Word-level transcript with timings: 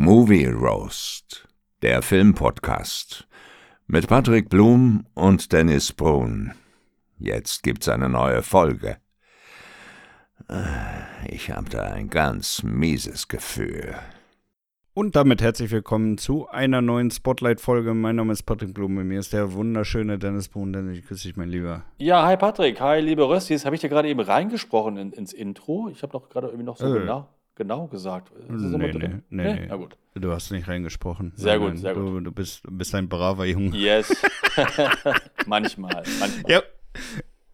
Movie 0.00 0.46
Roast, 0.46 1.48
der 1.82 2.02
Filmpodcast 2.02 3.26
mit 3.88 4.06
Patrick 4.06 4.48
Blum 4.48 5.04
und 5.14 5.52
Dennis 5.52 5.92
Brun. 5.92 6.52
Jetzt 7.18 7.64
gibt's 7.64 7.88
eine 7.88 8.08
neue 8.08 8.44
Folge. 8.44 8.98
Äh, 10.48 11.34
ich 11.34 11.50
habe 11.50 11.68
da 11.68 11.82
ein 11.82 12.10
ganz 12.10 12.62
mieses 12.62 13.26
Gefühl. 13.26 13.96
Und 14.94 15.16
damit 15.16 15.42
herzlich 15.42 15.72
willkommen 15.72 16.16
zu 16.16 16.48
einer 16.48 16.80
neuen 16.80 17.10
Spotlight-Folge. 17.10 17.92
Mein 17.92 18.14
Name 18.14 18.34
ist 18.34 18.44
Patrick 18.44 18.74
Blum 18.74 18.98
und 18.98 19.08
mir 19.08 19.18
ist 19.18 19.32
der 19.32 19.52
wunderschöne 19.52 20.16
Dennis 20.20 20.48
Brun. 20.48 20.72
Dennis, 20.72 20.98
ich 20.98 21.08
grüße 21.08 21.26
dich, 21.26 21.36
mein 21.36 21.48
Lieber. 21.48 21.82
Ja, 21.98 22.24
hi 22.24 22.36
Patrick, 22.36 22.80
hi 22.80 23.00
liebe 23.00 23.28
Röstis. 23.28 23.64
Habe 23.64 23.74
ich 23.74 23.80
dir 23.80 23.88
gerade 23.88 24.08
eben 24.08 24.20
reingesprochen 24.20 24.96
in, 24.96 25.12
ins 25.12 25.32
Intro? 25.32 25.88
Ich 25.90 26.04
habe 26.04 26.12
doch 26.12 26.28
gerade 26.28 26.46
irgendwie 26.46 26.66
noch 26.66 26.76
so 26.76 26.86
Äh. 26.86 27.00
genau, 27.00 27.28
genau 27.58 27.86
gesagt. 27.88 28.30
Ist 28.30 28.48
Nee, 28.48 28.92
nee, 28.92 29.08
nee, 29.28 29.54
nee. 29.54 29.66
Na 29.68 29.76
gut. 29.76 29.96
Du 30.14 30.32
hast 30.32 30.50
nicht 30.50 30.66
reingesprochen. 30.66 31.32
Sehr 31.36 31.58
gut, 31.58 31.78
sehr 31.78 31.92
du, 31.92 32.20
Du 32.20 32.32
bist, 32.32 32.64
du 32.64 32.70
bist 32.70 32.94
ein 32.94 33.08
braver 33.08 33.44
Junge. 33.44 33.76
Yes. 33.76 34.10
manchmal, 35.46 36.02
manchmal. 36.20 36.50
Ja. 36.50 36.62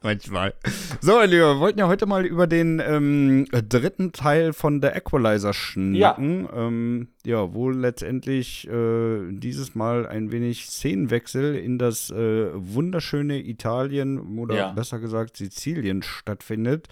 Manchmal. 0.02 0.52
So, 1.00 1.22
Lieber, 1.22 1.54
wir 1.54 1.60
wollten 1.60 1.78
ja 1.78 1.88
heute 1.88 2.04
mal 2.04 2.26
über 2.26 2.46
den 2.46 2.78
ähm, 2.86 3.46
dritten 3.50 4.12
Teil 4.12 4.52
von 4.52 4.82
The 4.82 4.88
Equalizer 4.88 5.54
schnacken. 5.54 6.44
Ja, 6.44 6.66
ähm, 6.66 7.08
ja 7.24 7.54
wo 7.54 7.70
letztendlich 7.70 8.68
äh, 8.68 9.32
dieses 9.32 9.74
Mal 9.74 10.06
ein 10.06 10.30
wenig 10.30 10.66
Szenenwechsel 10.66 11.54
in 11.54 11.78
das 11.78 12.10
äh, 12.10 12.50
wunderschöne 12.52 13.38
Italien 13.48 14.38
oder 14.38 14.54
Ja. 14.54 14.72
besser 14.72 14.98
gesagt 14.98 15.38
Sizilien 15.38 16.02
stattfindet. 16.02 16.88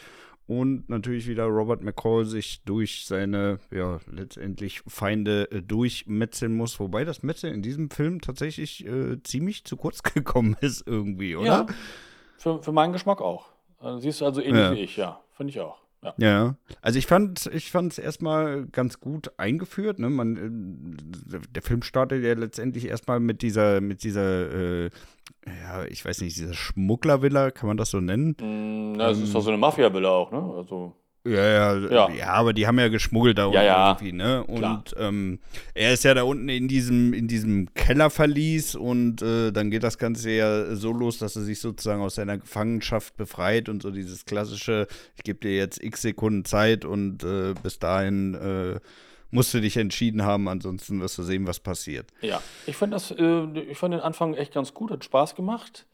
Und 0.52 0.90
natürlich 0.90 1.26
wieder 1.28 1.44
Robert 1.44 1.82
McCall 1.82 2.26
sich 2.26 2.62
durch 2.64 3.06
seine, 3.06 3.58
ja, 3.70 4.00
letztendlich 4.10 4.82
Feinde 4.86 5.50
äh, 5.50 5.62
durchmetzeln 5.62 6.54
muss. 6.54 6.78
Wobei 6.78 7.06
das 7.06 7.22
Metzeln 7.22 7.54
in 7.54 7.62
diesem 7.62 7.88
Film 7.88 8.20
tatsächlich 8.20 8.86
äh, 8.86 9.22
ziemlich 9.22 9.64
zu 9.64 9.78
kurz 9.78 10.02
gekommen 10.14 10.54
ist 10.60 10.86
irgendwie, 10.86 11.36
oder? 11.36 11.46
Ja, 11.46 11.66
für, 12.36 12.62
für 12.62 12.72
meinen 12.72 12.92
Geschmack 12.92 13.22
auch. 13.22 13.48
Also, 13.78 14.00
siehst 14.00 14.20
du 14.20 14.26
also 14.26 14.42
ähnlich 14.42 14.62
Ja. 14.62 14.72
wie 14.74 14.80
ich, 14.80 14.96
ja. 14.98 15.20
Finde 15.30 15.52
ich 15.52 15.60
auch. 15.60 15.80
Ja. 16.02 16.14
Ja, 16.18 16.56
also 16.82 16.98
ich 16.98 17.06
fand 17.06 17.46
ich 17.46 17.70
fand 17.70 17.92
es 17.92 17.98
erstmal 17.98 18.66
ganz 18.66 19.00
gut 19.00 19.30
eingeführt. 19.38 20.00
Ne? 20.00 20.10
Man, 20.10 21.06
äh, 21.32 21.38
der 21.50 21.62
Film 21.62 21.82
startet 21.82 22.24
ja 22.24 22.34
letztendlich 22.34 22.88
erstmal 22.88 23.20
mit 23.20 23.40
dieser, 23.40 23.80
mit 23.80 24.02
dieser, 24.02 24.52
äh, 24.84 24.90
ja, 25.46 25.84
ich 25.86 26.04
weiß 26.04 26.20
nicht, 26.20 26.36
dieser 26.36 26.54
Schmugglervilla, 26.54 27.50
kann 27.50 27.66
man 27.68 27.76
das 27.76 27.90
so 27.90 28.00
nennen? 28.00 28.36
Mm, 28.40 28.92
na, 28.92 29.08
Das 29.08 29.18
ist 29.18 29.34
doch 29.34 29.40
so 29.42 29.50
eine 29.50 29.58
Mafia-Villa 29.58 30.08
auch, 30.08 30.30
ne? 30.32 30.54
Also, 30.56 30.94
Ja, 31.24 31.34
ja, 31.34 31.76
ja, 31.88 32.10
Ja. 32.10 32.26
aber 32.32 32.52
die 32.52 32.66
haben 32.66 32.78
ja 32.80 32.88
geschmuggelt 32.88 33.38
da 33.38 33.44
unten 33.46 33.54
Ja, 33.56 33.62
ja, 33.62 33.88
irgendwie, 33.90 34.12
ne? 34.12 34.42
Und 34.44 34.92
ähm, 34.98 35.38
er 35.72 35.92
ist 35.92 36.02
ja 36.02 36.14
da 36.14 36.24
unten 36.24 36.48
in 36.48 36.66
diesem, 36.66 37.12
in 37.12 37.28
diesem 37.28 37.72
Kellerverlies 37.74 38.74
und 38.74 39.22
äh, 39.22 39.52
dann 39.52 39.70
geht 39.70 39.84
das 39.84 39.98
Ganze 39.98 40.30
ja 40.32 40.74
so 40.74 40.92
los, 40.92 41.18
dass 41.18 41.36
er 41.36 41.42
sich 41.42 41.60
sozusagen 41.60 42.02
aus 42.02 42.16
seiner 42.16 42.38
Gefangenschaft 42.38 43.16
befreit 43.16 43.68
und 43.68 43.82
so 43.82 43.90
dieses 43.92 44.24
klassische, 44.24 44.88
ich 45.16 45.22
gebe 45.22 45.38
dir 45.38 45.54
jetzt 45.54 45.80
x 45.82 46.02
Sekunden 46.02 46.44
Zeit 46.44 46.84
und 46.84 47.22
äh, 47.22 47.54
bis 47.62 47.78
dahin 47.78 48.34
äh, 48.34 48.80
musst 49.32 49.52
du 49.54 49.60
dich 49.60 49.76
entschieden 49.76 50.22
haben, 50.24 50.46
ansonsten 50.48 51.00
wirst 51.00 51.18
du 51.18 51.24
sehen, 51.24 51.46
was 51.48 51.58
passiert. 51.58 52.06
ja. 52.20 52.40
Ich 52.66 52.76
fand 52.76 52.92
das, 52.92 53.10
äh, 53.10 53.44
ich 53.68 53.76
fand 53.78 53.94
den 53.94 54.00
Anfang 54.00 54.34
echt 54.34 54.54
ganz 54.54 54.72
gut, 54.74 54.92
hat 54.92 55.02
Spaß 55.04 55.34
gemacht. 55.34 55.86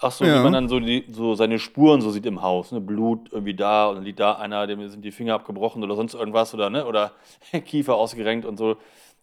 Ach 0.00 0.10
so, 0.10 0.24
Ja. 0.24 0.38
wie 0.40 0.42
man 0.42 0.52
dann 0.54 0.68
so, 0.68 0.80
die, 0.80 1.04
so 1.10 1.34
seine 1.36 1.58
Spuren 1.60 2.00
so 2.00 2.10
sieht 2.10 2.26
im 2.26 2.42
Haus, 2.42 2.72
ne? 2.72 2.80
Blut 2.80 3.28
irgendwie 3.30 3.54
da 3.54 3.86
und 3.88 3.96
dann 3.96 4.04
liegt 4.04 4.18
da 4.18 4.32
einer, 4.32 4.66
dem 4.66 4.88
sind 4.88 5.04
die 5.04 5.12
Finger 5.12 5.34
abgebrochen 5.34 5.84
oder 5.84 5.94
sonst 5.94 6.14
irgendwas 6.14 6.52
oder 6.54 6.70
ne 6.70 6.84
oder 6.86 7.12
Kiefer 7.66 7.94
ausgerenkt 7.94 8.44
und 8.46 8.56
so, 8.56 8.76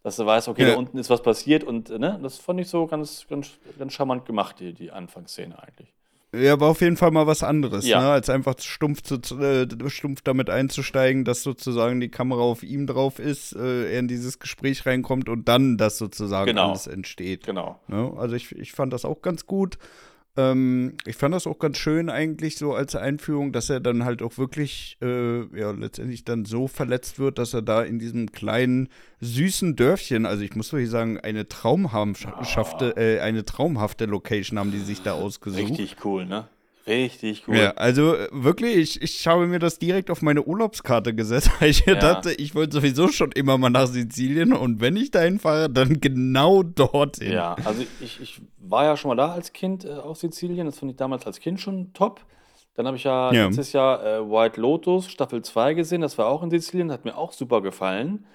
dass 0.04 0.16
du 0.16 0.26
weißt, 0.26 0.48
okay, 0.48 0.62
Ja. 0.62 0.70
da 0.70 0.76
unten 0.78 0.98
ist 0.98 1.10
was 1.10 1.22
passiert 1.22 1.64
und 1.66 1.90
äh, 1.90 1.98
ne, 2.00 2.20
das 2.22 2.38
fand 2.38 2.60
ich 2.62 2.70
so 2.70 2.86
ganz, 2.88 3.26
ganz, 3.28 3.58
ganz 3.78 3.92
charmant 3.94 4.26
gemacht, 4.26 4.60
die, 4.60 4.74
die 4.74 4.92
Anfangsszene 4.92 5.62
eigentlich. 5.62 5.92
Ja, 6.32 6.60
war 6.60 6.70
auf 6.70 6.82
jeden 6.82 6.96
Fall 6.96 7.10
mal 7.10 7.26
was 7.26 7.42
anderes, 7.42 7.88
Ja. 7.88 8.02
ne? 8.02 8.10
als 8.10 8.30
einfach 8.30 8.56
stumpf, 8.60 9.02
zu, 9.02 9.16
äh, 9.40 9.68
stumpf 9.90 10.22
damit 10.22 10.50
einzusteigen, 10.50 11.26
dass 11.26 11.42
sozusagen 11.42 12.00
die 12.00 12.10
Kamera 12.10 12.42
auf 12.42 12.62
ihm 12.62 12.86
drauf 12.86 13.18
ist, 13.18 13.56
äh, 13.56 13.92
er 13.94 14.00
in 14.00 14.08
dieses 14.08 14.38
Gespräch 14.38 14.86
reinkommt 14.86 15.28
und 15.28 15.48
dann 15.48 15.78
das 15.78 15.98
sozusagen 15.98 16.46
Genau. 16.48 16.70
alles 16.70 16.86
entsteht. 16.86 17.46
Genau. 17.48 17.80
Ne? 17.88 18.14
Also 18.18 18.36
ich, 18.36 18.52
ich 18.56 18.74
fand 18.74 18.94
das 18.94 19.06
auch 19.06 19.24
ganz 19.24 19.48
gut. 19.48 19.80
Ähm, 20.38 20.98
ich 21.06 21.16
fand 21.16 21.34
das 21.34 21.48
auch 21.48 21.60
ganz 21.60 21.78
schön 21.78 22.10
eigentlich 22.10 22.58
so 22.58 22.74
als 22.74 22.96
Einführung, 22.96 23.52
dass 23.52 23.70
er 23.70 23.80
dann 23.80 24.06
halt 24.06 24.22
auch 24.22 24.38
wirklich, 24.38 24.98
äh, 25.02 25.42
ja, 25.58 25.72
letztendlich 25.72 26.24
dann 26.24 26.46
so 26.46 26.68
verletzt 26.68 27.20
wird, 27.20 27.38
dass 27.40 27.54
er 27.54 27.62
da 27.62 27.84
in 27.84 28.00
diesem 28.00 28.32
kleinen, 28.32 28.90
süßen 29.22 29.76
Dörfchen, 29.76 30.26
also 30.26 30.44
ich 30.44 30.56
muss 30.56 30.72
wirklich 30.72 30.90
sagen, 30.90 31.20
eine 31.20 31.48
traumhafte, 31.48 32.96
äh, 32.96 33.20
eine 33.20 33.44
traumhafte 33.44 34.06
Location 34.06 34.60
haben 34.60 34.72
die 34.72 34.80
sich 34.80 35.02
da 35.02 35.14
ausgesucht. 35.14 35.72
Richtig 35.72 35.98
cool, 36.06 36.26
ne? 36.26 36.48
Richtig 36.90 37.48
cool. 37.48 37.56
Ja, 37.58 37.72
also 37.72 38.16
äh, 38.16 38.28
wirklich, 38.32 38.76
ich, 38.98 39.02
ich 39.02 39.28
habe 39.28 39.46
mir 39.48 39.60
das 39.60 39.78
direkt 39.80 40.10
auf 40.10 40.22
meine 40.22 40.44
Urlaubskarte 40.44 41.14
gesetzt, 41.14 41.52
weil 41.62 41.70
ich 41.70 41.86
Ja. 41.86 41.96
dachte, 41.96 42.34
ich 42.34 42.56
wollte 42.56 42.76
sowieso 42.78 43.08
schon 43.10 43.32
immer 43.32 43.58
mal 43.58 43.70
nach 43.70 43.88
Sizilien 43.88 44.54
und 44.54 44.82
wenn 44.82 44.98
ich 44.98 45.12
dahin 45.12 45.40
fahre, 45.40 45.70
dann 45.70 46.02
genau 46.02 46.64
dorthin. 46.64 47.32
Ja, 47.34 47.56
also 47.64 47.84
ich, 48.00 48.20
ich 48.20 48.42
war 48.58 48.86
ja 48.86 48.98
schon 48.98 49.10
mal 49.10 49.16
da 49.16 49.32
als 49.32 49.54
Kind 49.54 49.86
äh, 49.86 49.90
auf 49.94 50.18
Sizilien. 50.18 50.66
Das 50.66 50.80
fand 50.80 50.92
ich 50.92 50.98
damals 50.98 51.26
als 51.28 51.40
Kind 51.40 51.60
schon 51.62 51.94
top. 51.94 52.22
Dann 52.74 52.88
habe 52.88 52.98
ich 52.98 53.04
ja, 53.04 53.32
Ja. 53.34 53.46
letztes 53.46 53.72
Jahr 53.74 54.04
äh, 54.04 54.20
White 54.30 54.60
Lotus 54.60 55.10
Staffel 55.12 55.42
2 55.44 55.76
gesehen. 55.76 56.02
Das 56.02 56.18
war 56.18 56.28
auch 56.28 56.42
in 56.44 56.50
Sizilien, 56.50 56.92
hat 56.92 57.06
mir 57.06 57.18
auch 57.18 57.34
super 57.34 57.62
gefallen. 57.62 58.26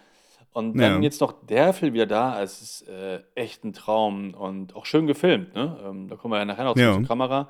Und 0.53 0.79
dann 0.79 0.97
Ja. 0.99 1.01
jetzt 1.01 1.21
noch 1.21 1.33
der 1.47 1.73
Film 1.73 1.95
wieder 1.95 2.07
da. 2.07 2.41
Es 2.41 2.63
ist 2.63 2.89
äh, 2.89 3.21
echt 3.35 3.65
ein 3.65 3.73
Traum 3.73 4.35
und 4.35 4.77
auch 4.77 4.87
schön 4.87 5.07
gefilmt. 5.09 5.53
Ne? 5.55 5.77
Ähm, 5.85 6.09
da 6.09 6.15
kommen 6.15 6.33
wir 6.33 6.39
ja 6.39 6.45
nachher 6.45 6.65
noch 6.65 6.77
Ja. 6.77 6.93
zur 6.93 7.03
Kamera. 7.03 7.49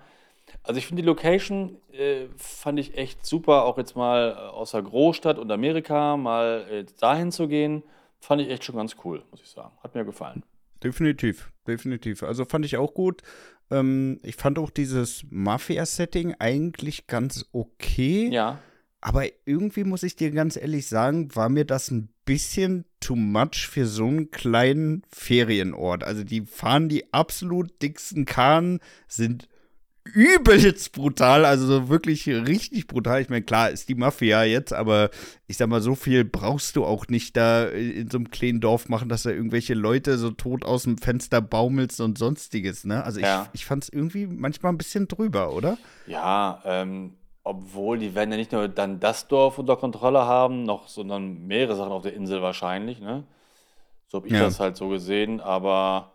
Also 0.63 0.79
ich 0.79 0.87
finde 0.87 1.03
die 1.03 1.07
Location 1.07 1.77
äh, 1.93 2.27
fand 2.37 2.79
ich 2.79 2.97
echt 2.97 3.25
super, 3.27 3.65
auch 3.65 3.79
jetzt 3.79 3.97
mal 3.97 4.31
äh, 4.31 4.35
aus 4.35 4.73
der 4.73 4.83
Großstadt 4.83 5.39
und 5.39 5.51
Amerika 5.51 6.17
mal 6.17 6.67
äh, 6.71 6.85
dahin 7.01 7.33
zu 7.33 7.49
gehen, 7.49 7.83
fand 8.21 8.41
ich 8.41 8.49
echt 8.49 8.65
schon 8.65 8.77
ganz 8.77 8.97
cool, 9.05 9.23
muss 9.31 9.41
ich 9.43 9.49
sagen. 9.49 9.73
Hat 9.83 9.95
mir 9.95 10.05
gefallen. 10.05 10.43
Definitiv, 10.83 11.51
definitiv. 11.67 12.23
Also 12.23 12.45
fand 12.45 12.65
ich 12.65 12.77
auch 12.77 12.95
gut. 12.95 13.23
Ähm, 13.71 14.21
ich 14.23 14.37
fand 14.37 14.59
auch 14.59 14.71
dieses 14.71 15.25
Mafia-Setting 15.31 16.35
eigentlich 16.39 17.07
ganz 17.07 17.47
okay. 17.53 18.29
Ja. 18.31 18.59
Aber 19.01 19.25
irgendwie 19.45 19.85
muss 19.85 20.03
ich 20.03 20.17
dir 20.17 20.31
ganz 20.31 20.57
ehrlich 20.57 20.89
sagen, 20.89 21.35
war 21.35 21.51
mir 21.51 21.67
das 21.67 21.91
ein 21.91 22.09
bisschen 22.25 22.87
too 23.01 23.17
much 23.17 23.69
für 23.69 23.85
so 23.87 24.07
einen 24.07 24.31
kleinen 24.31 25.03
Ferienort. 25.11 26.05
Also 26.05 26.25
die 26.25 26.41
fahren 26.41 26.89
die 26.89 27.13
absolut 27.13 27.83
dicksten 27.83 28.25
Kahn, 28.25 28.81
sind 29.07 29.49
übelst 30.05 30.93
brutal, 30.93 31.45
also 31.45 31.67
so 31.67 31.89
wirklich 31.89 32.29
richtig 32.29 32.87
brutal. 32.87 33.23
Ich 33.23 33.31
meine, 33.31 33.43
klar 33.43 33.71
ist 33.71 33.89
die 33.89 33.95
Mafia 33.95 34.45
jetzt, 34.45 34.73
aber 34.73 35.11
ich 35.47 35.57
sag 35.57 35.69
mal, 35.69 35.81
so 35.81 35.95
viel 35.95 36.25
brauchst 36.25 36.77
du 36.77 36.85
auch 36.85 37.09
nicht 37.09 37.37
da 37.37 37.65
in 37.67 38.11
so 38.11 38.19
einem 38.19 38.31
kleinen 38.31 38.61
Dorf 38.61 38.89
machen, 38.89 39.09
dass 39.09 39.23
da 39.23 39.31
irgendwelche 39.31 39.75
Leute 39.75 40.19
so 40.19 40.31
tot 40.31 40.65
aus 40.65 40.83
dem 40.85 40.99
Fenster 40.99 41.41
baumelst 41.41 42.01
und 42.01 42.19
sonstiges, 42.19 42.85
ne? 42.85 43.03
Also 43.03 43.21
Ja. 43.21 43.49
ich, 43.53 43.61
ich 43.61 43.67
fand 43.67 43.85
es 43.85 43.89
irgendwie 43.89 44.27
manchmal 44.27 44.73
ein 44.73 44.79
bisschen 44.79 45.09
drüber, 45.09 45.53
oder? 45.53 45.79
Ja, 46.07 46.63
ähm, 46.67 47.15
obwohl 47.43 47.99
die 47.99 48.15
werden 48.15 48.31
ja 48.31 48.37
nicht 48.37 48.53
nur 48.53 48.69
dann 48.69 49.01
das 49.01 49.27
Dorf 49.29 49.59
unter 49.59 49.77
Kontrolle 49.77 50.27
haben, 50.27 50.65
noch, 50.65 50.89
sondern 50.89 51.47
mehrere 51.47 51.77
Sachen 51.77 51.93
auf 51.93 52.03
der 52.03 52.15
Insel 52.15 52.43
wahrscheinlich, 52.43 53.01
ne? 53.01 53.25
So 54.09 54.19
habe 54.19 54.29
ich 54.29 54.35
Ja. 54.35 54.41
das 54.41 54.61
halt 54.61 54.77
so 54.77 54.89
gesehen, 54.89 55.41
aber 55.41 56.14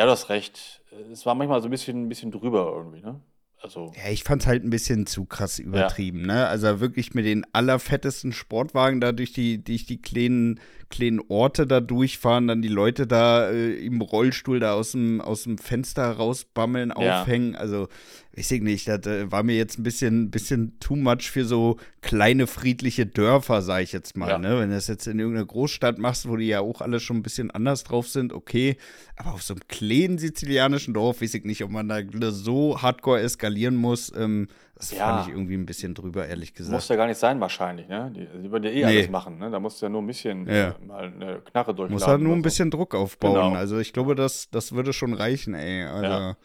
ja, 0.00 0.06
du 0.06 0.12
hast 0.12 0.30
recht. 0.30 0.80
Es 1.12 1.26
war 1.26 1.34
manchmal 1.34 1.60
so 1.60 1.68
ein 1.68 1.70
bisschen, 1.70 2.04
ein 2.04 2.08
bisschen 2.08 2.30
drüber 2.30 2.72
irgendwie, 2.74 3.02
ne? 3.02 3.20
Also, 3.60 3.92
Ja, 3.94 4.10
ich 4.10 4.24
fand's 4.24 4.46
halt 4.46 4.64
ein 4.64 4.70
bisschen 4.70 5.04
zu 5.04 5.26
krass 5.26 5.58
übertrieben, 5.58 6.22
ne? 6.22 6.46
Also 6.46 6.80
wirklich 6.80 7.12
mit 7.12 7.26
den 7.26 7.44
allerfettesten 7.52 8.32
Sportwagen 8.32 9.02
da 9.02 9.12
durch 9.12 9.34
die, 9.34 9.62
durch 9.62 9.84
die 9.84 10.00
kleinen, 10.00 10.58
kleinen 10.90 11.20
Orte 11.28 11.66
da 11.66 11.80
durchfahren, 11.80 12.48
dann 12.48 12.62
die 12.62 12.68
Leute 12.68 13.06
da 13.06 13.48
äh, 13.50 13.74
im 13.74 14.00
Rollstuhl 14.00 14.58
da 14.60 14.74
aus 14.74 14.92
dem, 14.92 15.20
aus 15.20 15.44
dem 15.44 15.56
Fenster 15.56 16.10
rausbammeln, 16.10 16.92
Ja. 17.00 17.22
aufhängen. 17.22 17.54
Also, 17.54 17.88
weiß 18.36 18.50
ich 18.50 18.60
nicht, 18.62 18.88
das 18.88 19.06
äh, 19.06 19.30
war 19.30 19.42
mir 19.44 19.56
jetzt 19.56 19.78
ein 19.78 19.82
bisschen, 19.84 20.30
bisschen 20.30 20.78
too 20.80 20.96
much 20.96 21.30
für 21.30 21.44
so 21.44 21.76
kleine 22.00 22.46
friedliche 22.46 23.06
Dörfer, 23.06 23.62
sag 23.62 23.82
ich 23.82 23.92
jetzt 23.92 24.16
mal, 24.16 24.30
Ja. 24.30 24.38
ne? 24.38 24.58
Wenn 24.58 24.70
du 24.70 24.74
das 24.74 24.88
jetzt 24.88 25.06
in 25.06 25.18
irgendeiner 25.18 25.46
Großstadt 25.46 25.98
machst, 25.98 26.28
wo 26.28 26.36
die 26.36 26.46
ja 26.48 26.60
auch 26.60 26.80
alle 26.80 26.98
schon 27.00 27.18
ein 27.18 27.22
bisschen 27.22 27.50
anders 27.50 27.84
drauf 27.84 28.08
sind, 28.08 28.32
okay. 28.32 28.76
Aber 29.16 29.34
auf 29.34 29.42
so 29.42 29.54
einem 29.54 29.62
kleinen 29.68 30.18
sizilianischen 30.18 30.92
Dorf 30.94 31.22
weiß 31.22 31.34
ich 31.34 31.44
nicht, 31.44 31.62
ob 31.62 31.70
man 31.70 31.88
da 31.88 32.00
so 32.32 32.82
hardcore 32.82 33.20
eskalieren 33.20 33.76
muss. 33.76 34.12
Ähm, 34.16 34.48
das 34.80 34.90
Ja. 34.92 35.06
fand 35.06 35.28
ich 35.28 35.34
irgendwie 35.34 35.54
ein 35.54 35.66
bisschen 35.66 35.94
drüber, 35.94 36.26
ehrlich 36.26 36.50
muss 36.50 36.56
gesagt. 36.68 36.88
ja 36.88 36.96
gar 36.96 37.06
nicht 37.06 37.18
sein 37.18 37.38
wahrscheinlich, 37.40 37.86
ne? 37.88 38.10
Die, 38.14 38.26
die 38.42 38.50
würden 38.50 38.64
ja 38.64 38.70
eh 38.70 38.74
Nee. 38.86 38.96
alles 38.98 39.10
machen, 39.10 39.38
ne? 39.38 39.50
Da 39.50 39.60
musst 39.60 39.80
du 39.80 39.86
ja 39.86 39.90
nur 39.90 40.02
ein 40.02 40.06
bisschen 40.06 40.46
Ja. 40.48 40.70
äh, 40.70 40.74
mal 40.86 41.04
eine 41.04 41.40
Knarre 41.40 41.74
durchladen. 41.74 41.92
Muss 41.92 42.06
halt 42.06 42.20
nur 42.22 42.32
ein 42.32 42.38
so. 42.40 42.42
bisschen 42.42 42.70
Druck 42.70 42.94
aufbauen. 42.94 43.34
Genau. 43.34 43.54
Also 43.54 43.78
ich 43.78 43.92
glaube, 43.92 44.14
das, 44.14 44.48
das 44.50 44.72
würde 44.72 44.92
schon 44.92 45.12
reichen, 45.14 45.54
ey. 45.54 45.84
Also, 45.84 46.04
Ja. 46.04 46.36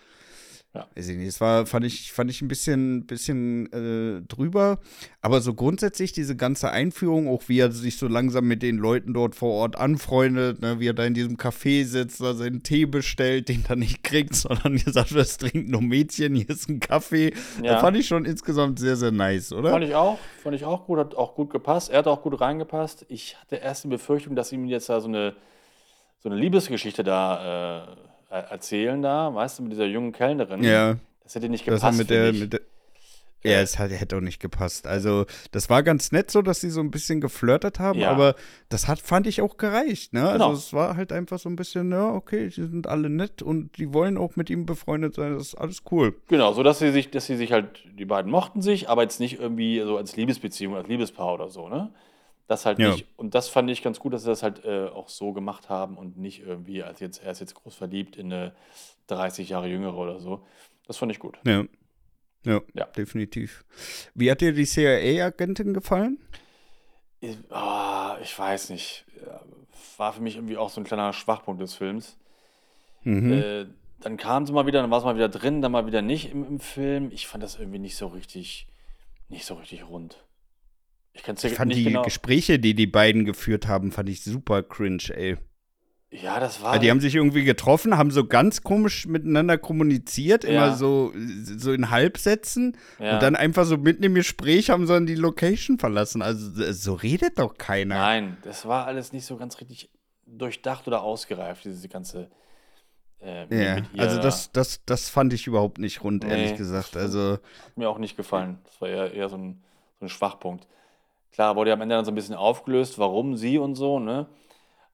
Ja. 0.76 0.88
Weiß 0.94 1.08
ich 1.08 1.18
nicht. 1.18 1.28
Es 1.28 1.40
war, 1.40 1.66
fand 1.66 1.86
ich, 1.86 2.12
fand 2.12 2.30
ich 2.30 2.42
ein 2.42 2.50
bisschen, 2.50 3.06
bisschen 3.06 3.72
äh, 3.72 4.22
drüber. 4.28 4.80
Aber 5.22 5.40
so 5.40 5.54
grundsätzlich 5.54 6.12
diese 6.12 6.36
ganze 6.36 6.70
Einführung, 6.70 7.30
auch 7.30 7.44
wie 7.48 7.60
er 7.60 7.72
sich 7.72 7.98
so 7.98 8.10
langsam 8.10 8.46
mit 8.46 8.62
den 8.62 8.76
Leuten 8.76 9.14
dort 9.14 9.36
vor 9.36 9.54
Ort 9.54 9.78
anfreundet, 9.78 10.62
ne, 10.62 10.82
wie 10.82 10.90
er 10.90 10.94
da 10.94 11.06
in 11.06 11.14
diesem 11.14 11.38
Café 11.38 11.86
sitzt, 11.86 12.20
da 12.20 12.34
seinen 12.34 12.62
Tee 12.62 12.86
bestellt, 12.86 13.48
den 13.48 13.64
er 13.70 13.78
nicht 13.78 14.04
kriegt, 14.04 14.36
sondern 14.36 14.76
gesagt, 14.76 15.16
das 15.16 15.38
trinkt 15.38 15.70
nur 15.70 15.82
Mädchen, 15.82 16.36
hier 16.36 16.50
ist 16.50 16.68
ein 16.68 16.82
Kaffee. 16.82 17.34
Ja. 17.64 17.74
Das 17.74 17.82
fand 17.82 17.96
ich 17.96 18.08
schon 18.08 18.26
insgesamt 18.26 18.78
sehr, 18.78 18.98
sehr 18.98 19.12
nice, 19.12 19.54
oder? 19.54 19.70
Fand 19.70 19.86
ich 19.86 19.96
auch, 19.96 20.20
fand 20.44 20.58
ich 20.58 20.66
auch 20.66 20.86
gut, 20.86 21.00
hat 21.00 21.16
auch 21.16 21.36
gut 21.36 21.52
gepasst. 21.52 21.90
Er 21.90 22.00
hat 22.00 22.08
auch 22.08 22.22
gut 22.22 22.42
reingepasst. 22.42 23.06
Ich 23.08 23.38
hatte 23.40 23.56
erst 23.56 23.86
die 23.86 23.88
Befürchtung, 23.88 24.36
dass 24.36 24.52
ihm 24.52 24.66
jetzt 24.66 24.90
da 24.90 25.00
so 25.00 25.08
eine, 25.08 25.36
so 26.20 26.28
eine 26.28 26.38
Liebesgeschichte 26.38 27.06
da 27.06 27.86
äh, 27.86 28.15
erzählen 28.30 29.02
da, 29.02 29.34
weißt 29.34 29.60
du, 29.60 29.64
mit 29.64 29.72
dieser 29.74 29.86
jungen 29.86 30.12
Kellnerin. 30.12 30.64
ja. 30.64 30.96
Das 31.24 31.34
hätte 31.34 31.50
nicht 31.50 31.66
gepasst. 31.66 31.98
mit 31.98 32.10
der, 32.12 32.34
mit 32.34 32.54
der 32.54 32.62
ja, 33.44 33.62
es 33.62 33.78
hat, 33.78 33.92
hätte 33.92 34.18
auch 34.18 34.22
nicht 34.22 34.40
gepasst. 34.40 34.88
Also, 34.88 35.26
das 35.52 35.70
war 35.70 35.84
ganz 35.84 36.12
nett 36.12 36.32
so, 36.32 36.42
dass 36.42 36.62
sie 36.62 36.72
so 36.72 36.82
ein 36.82 36.90
bisschen 36.90 37.22
geflirtet 37.22 37.80
haben, 37.80 38.00
Ja. 38.00 38.10
aber 38.10 38.34
das 38.70 38.88
hat, 38.88 39.00
fand 39.00 39.28
ich, 39.28 39.40
auch 39.42 39.58
gereicht. 39.58 40.14
Ne? 40.14 40.22
Also, 40.24 40.34
Genau. 40.46 40.54
es 40.54 40.74
war 40.74 40.96
halt 40.98 41.12
einfach 41.12 41.38
so 41.38 41.48
ein 41.50 41.56
bisschen, 41.56 41.92
ja, 41.92 42.10
okay, 42.12 42.48
die 42.50 42.64
sind 42.64 42.88
alle 42.88 43.08
nett 43.10 43.44
und 43.44 43.78
die 43.78 43.94
wollen 43.94 44.18
auch 44.18 44.36
mit 44.36 44.50
ihm 44.50 44.66
befreundet 44.66 45.14
sein. 45.14 45.34
Das 45.34 45.48
ist 45.50 45.56
alles 45.56 45.84
cool. 45.92 46.16
Genau, 46.28 46.54
so 46.54 46.64
dass 46.64 46.80
sie 46.80 46.92
sich, 46.92 47.12
dass 47.12 47.28
sie 47.28 47.38
sich 47.38 47.52
halt, 47.52 47.84
die 48.00 48.06
beiden 48.06 48.32
mochten 48.32 48.64
sich, 48.64 48.90
aber 48.90 49.04
jetzt 49.04 49.20
nicht 49.20 49.40
irgendwie 49.40 49.80
so 49.82 49.98
als 49.98 50.16
Liebesbeziehung, 50.16 50.76
als 50.76 50.88
Liebespaar 50.88 51.36
oder 51.36 51.50
so, 51.50 51.70
ne? 51.70 51.92
Das 52.48 52.66
halt 52.66 52.78
Ja. 52.80 52.92
nicht. 52.92 53.08
Und 53.18 53.34
das 53.36 53.50
fand 53.50 53.70
ich 53.72 53.82
ganz 53.82 54.00
gut, 54.00 54.14
dass 54.14 54.22
sie 54.24 54.30
das 54.30 54.44
halt 54.44 54.64
äh, 54.66 54.88
auch 54.88 55.10
so 55.10 55.34
gemacht 55.34 55.70
haben 55.70 55.98
und 55.98 56.18
nicht 56.18 56.42
irgendwie, 56.42 56.84
als 56.84 57.00
jetzt, 57.00 57.24
er 57.24 57.32
ist 57.32 57.40
jetzt 57.40 57.56
groß 57.56 57.74
verliebt 57.76 58.16
in 58.18 58.32
eine 58.32 58.54
30 59.08 59.50
Jahre 59.50 59.68
jüngere 59.68 59.96
oder 59.98 60.20
so. 60.20 60.46
Das 60.88 60.98
fand 60.98 61.12
ich 61.12 61.20
gut. 61.20 61.40
Ja. 61.46 61.66
Ja, 62.46 62.62
Ja. 62.76 62.86
definitiv. 62.86 63.66
Wie 64.14 64.30
hat 64.30 64.42
dir 64.42 64.54
die 64.54 64.66
CIA-Agentin 64.66 65.74
gefallen? 65.74 66.20
Ich, 67.20 67.38
ah, 67.50 68.18
ich 68.22 68.38
weiß 68.38 68.70
nicht. 68.70 69.06
War 69.98 70.14
für 70.14 70.22
mich 70.22 70.36
irgendwie 70.36 70.58
auch 70.58 70.70
so 70.70 70.80
ein 70.80 70.84
kleiner 70.84 71.12
Schwachpunkt 71.14 71.62
des 71.62 71.74
Films. 71.74 72.18
Mhm. 73.04 73.34
Äh, 73.34 73.66
dann 74.02 74.18
kam 74.18 74.46
sie 74.46 74.54
mal 74.54 74.68
wieder, 74.68 74.82
dann 74.82 74.92
war 74.92 75.00
es 75.00 75.04
mal 75.06 75.16
wieder 75.16 75.30
drin, 75.30 75.62
dann 75.64 75.72
mal 75.72 75.88
wieder 75.88 76.04
nicht 76.04 76.30
im, 76.32 76.46
im 76.46 76.60
Film. 76.60 77.10
Ich 77.12 77.26
fand 77.26 77.44
das 77.44 77.58
irgendwie 77.58 77.80
nicht 77.80 77.96
so 77.96 78.08
richtig, 78.08 78.68
nicht 79.30 79.46
so 79.46 79.56
richtig 79.56 79.88
rund. 79.88 80.24
Ich 81.18 81.24
kann 81.24 81.36
es 81.36 81.44
ich 81.46 81.54
fand 81.54 81.74
die 81.74 81.86
genau. 81.86 82.04
Gespräche, 82.04 82.60
die 82.60 82.74
die 82.76 82.88
beiden 82.88 83.26
geführt 83.26 83.68
haben, 83.68 83.92
fand 83.92 84.10
ich 84.10 84.22
super 84.24 84.62
cringe, 84.64 85.04
ey. 85.14 85.38
Ja, 86.12 86.40
das 86.40 86.62
war. 86.62 86.72
Also 86.72 86.82
die 86.82 86.92
haben 86.92 87.00
sich 87.02 87.16
irgendwie 87.16 87.44
getroffen, 87.44 87.98
haben 87.98 88.12
so 88.12 88.26
ganz 88.26 88.62
komisch 88.64 89.06
miteinander 89.08 89.58
kommuniziert, 89.58 90.44
Ja. 90.44 90.50
immer 90.50 90.76
so, 90.76 91.12
so 91.16 91.72
in 91.74 91.90
Halbsätzen. 91.90 92.78
ja. 93.00 93.16
Und 93.16 93.24
dann 93.24 93.36
einfach 93.36 93.66
so 93.66 93.78
mitten 93.78 94.04
im 94.04 94.14
Gespräch 94.14 94.70
haben 94.70 94.86
sie 94.88 94.94
dann 94.94 95.06
die 95.08 95.16
Location 95.16 95.80
verlassen. 95.80 96.22
Also 96.22 96.72
so 96.74 96.94
redet 96.94 97.40
doch 97.40 97.58
keiner. 97.58 97.96
Nein, 97.96 98.38
das 98.44 98.66
war 98.66 98.86
alles 98.86 99.12
nicht 99.14 99.26
so 99.26 99.36
ganz 99.38 99.60
richtig 99.60 99.90
durchdacht 100.26 100.88
oder 100.88 101.02
ausgereift, 101.02 101.66
diese 101.66 101.88
ganze. 101.90 102.30
Äh, 103.22 103.46
Ja, 103.66 103.82
also 103.98 104.18
da. 104.18 104.22
das, 104.24 104.52
das, 104.52 104.86
das 104.86 105.10
fand 105.10 105.34
ich 105.34 105.48
überhaupt 105.48 105.80
nicht 105.80 106.04
rund, 106.04 106.24
Nee, 106.24 106.30
ehrlich 106.32 106.56
gesagt. 106.58 106.96
Also, 106.98 107.34
Hat 107.66 107.78
mir 107.78 107.90
auch 107.90 107.98
nicht 108.00 108.16
gefallen. 108.18 108.60
Das 108.66 108.80
war 108.82 108.90
eher, 108.90 109.14
eher 109.14 109.30
so, 109.30 109.38
ein, 109.38 109.64
so 110.00 110.06
ein 110.06 110.10
Schwachpunkt. 110.10 110.68
Klar, 111.32 111.56
wurde 111.56 111.70
ja 111.72 111.76
am 111.76 111.82
Ende 111.82 111.96
dann 111.96 112.06
so 112.06 112.12
ein 112.12 112.16
bisschen 112.16 112.36
aufgelöst, 112.36 112.98
warum 112.98 113.36
sie 113.36 113.58
und 113.58 113.76
so, 113.76 114.00
ne? 114.00 114.28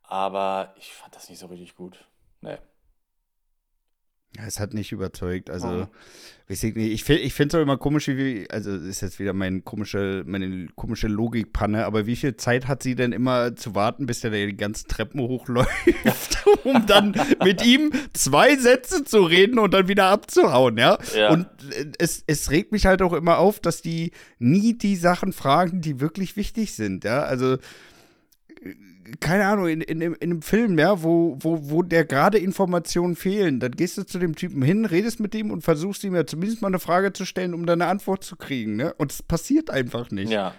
Aber 0.04 0.74
ich 0.78 0.94
fand 0.94 1.16
das 1.16 1.30
nicht 1.30 1.40
so 1.40 1.48
richtig 1.48 1.76
gut. 1.76 2.06
Nee. 2.42 2.58
Ja, 4.38 4.44
es 4.48 4.60
hat 4.60 4.74
nicht 4.74 4.92
überzeugt. 4.94 5.50
Also, 5.50 5.88
weiß 6.48 6.64
ich. 6.64 6.76
Ich, 6.78 7.04
find- 7.04 7.20
ich 7.20 7.34
finde 7.34 7.56
es 7.56 7.60
auch 7.60 7.64
immer 7.64 7.78
komisch, 7.78 8.08
wie, 8.08 8.18
wie, 8.18 8.50
also 8.50 8.72
ist 8.72 9.02
jetzt 9.02 9.20
wieder 9.20 9.34
mein 9.34 9.66
komische, 9.66 10.24
meine 10.26 10.68
komische 10.76 11.08
Logikpanne, 11.10 11.86
aber 11.86 12.06
wie 12.06 12.16
viel 12.16 12.38
Zeit 12.38 12.68
hat 12.70 12.82
sie 12.82 12.96
denn 12.96 13.12
immer 13.12 13.56
zu 13.58 13.76
warten, 13.76 14.06
bis 14.06 14.22
der 14.22 14.32
die 14.32 14.56
ganzen 14.56 14.88
Treppen 14.88 15.20
hochläuft, 15.20 15.70
um 16.64 16.86
dann 16.86 17.14
mit 17.44 17.66
ihm 17.66 17.92
zwei 18.14 18.56
Sätze 18.56 19.04
zu 19.04 19.24
reden 19.24 19.60
und 19.60 19.74
dann 19.74 19.90
wieder 19.90 20.06
abzuhauen, 20.06 20.78
ja? 20.78 20.98
Ja. 21.16 21.32
Und 21.32 21.48
äh, 21.76 21.88
es, 22.00 22.24
es 22.26 22.52
regt 22.52 22.72
mich 22.72 22.86
halt 22.86 23.02
auch 23.02 23.14
immer 23.14 23.38
auf, 23.38 23.60
dass 23.60 23.82
die 23.82 24.12
nie 24.40 24.78
die 24.78 24.96
Sachen 24.96 25.34
fragen, 25.34 25.82
die 25.82 26.00
wirklich 26.00 26.38
wichtig 26.38 26.74
sind, 26.74 27.04
ja? 27.04 27.24
Also 27.24 27.56
äh, 27.56 27.60
keine 29.20 29.46
Ahnung, 29.46 29.68
in, 29.68 29.82
in, 29.82 30.02
in 30.02 30.16
einem 30.22 30.42
Film, 30.42 30.78
ja, 30.80 31.04
wo, 31.04 31.38
wo, 31.40 31.70
wo 31.70 31.84
der 31.84 32.06
gerade 32.06 32.38
Informationen 32.38 33.16
fehlen, 33.16 33.60
dann 33.60 33.72
gehst 33.72 33.98
du 33.98 34.04
zu 34.06 34.18
dem 34.20 34.36
Typen 34.36 34.62
hin, 34.62 34.86
redest 34.86 35.20
mit 35.20 35.36
ihm 35.36 35.52
und 35.52 35.62
versuchst 35.64 36.04
ihm 36.04 36.16
ja 36.16 36.26
zumindest 36.26 36.62
mal 36.62 36.68
eine 36.70 36.80
Frage 36.80 37.14
zu 37.14 37.26
stellen, 37.26 37.54
um 37.54 37.66
dann 37.66 37.82
eine 37.82 37.92
Antwort 37.92 38.24
zu 38.24 38.36
kriegen, 38.36 38.76
ne? 38.76 38.94
Und 38.98 39.12
es 39.12 39.22
passiert 39.24 39.70
einfach 39.70 40.12
nicht. 40.12 40.32
Ja. 40.32 40.54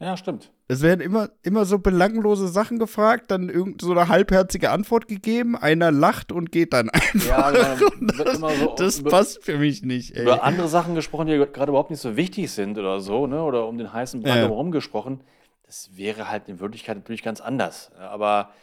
Ja, 0.00 0.16
stimmt. 0.16 0.52
Es 0.68 0.82
werden 0.82 1.00
immer, 1.00 1.30
immer 1.42 1.64
so 1.64 1.78
belanglose 1.80 2.46
Sachen 2.46 2.78
gefragt, 2.78 3.30
dann 3.32 3.48
irgend 3.48 3.80
so 3.82 3.90
eine 3.90 4.06
halbherzige 4.08 4.70
Antwort 4.70 5.08
gegeben, 5.08 5.56
einer 5.56 5.90
lacht 5.90 6.30
und 6.30 6.52
geht 6.52 6.72
dann 6.72 6.88
einfach. 6.90 7.26
Ja, 7.26 7.50
genau. 7.50 8.12
Das, 8.24 8.36
immer 8.36 8.50
so 8.50 8.74
das 8.76 8.98
über- 9.00 9.10
passt 9.10 9.42
für 9.42 9.58
mich 9.58 9.82
nicht, 9.82 10.14
ey. 10.14 10.22
Über 10.22 10.44
andere 10.44 10.68
Sachen 10.68 10.94
gesprochen, 10.94 11.26
die 11.26 11.36
gerade 11.36 11.70
überhaupt 11.70 11.90
nicht 11.90 12.00
so 12.00 12.16
wichtig 12.16 12.50
sind 12.52 12.78
oder 12.78 13.00
so, 13.00 13.26
ne? 13.26 13.42
Oder 13.42 13.66
um 13.66 13.76
den 13.76 13.92
heißen 13.92 14.22
Brand 14.22 14.36
Ja. 14.36 14.42
herum 14.42 14.70
gesprochen. 14.70 15.20
Das 15.68 15.90
wäre 15.98 16.30
halt 16.30 16.48
in 16.48 16.60
Wirklichkeit 16.60 16.96
natürlich 16.96 17.22
ganz 17.22 17.42
anders. 17.42 17.92
Aber 17.92 18.54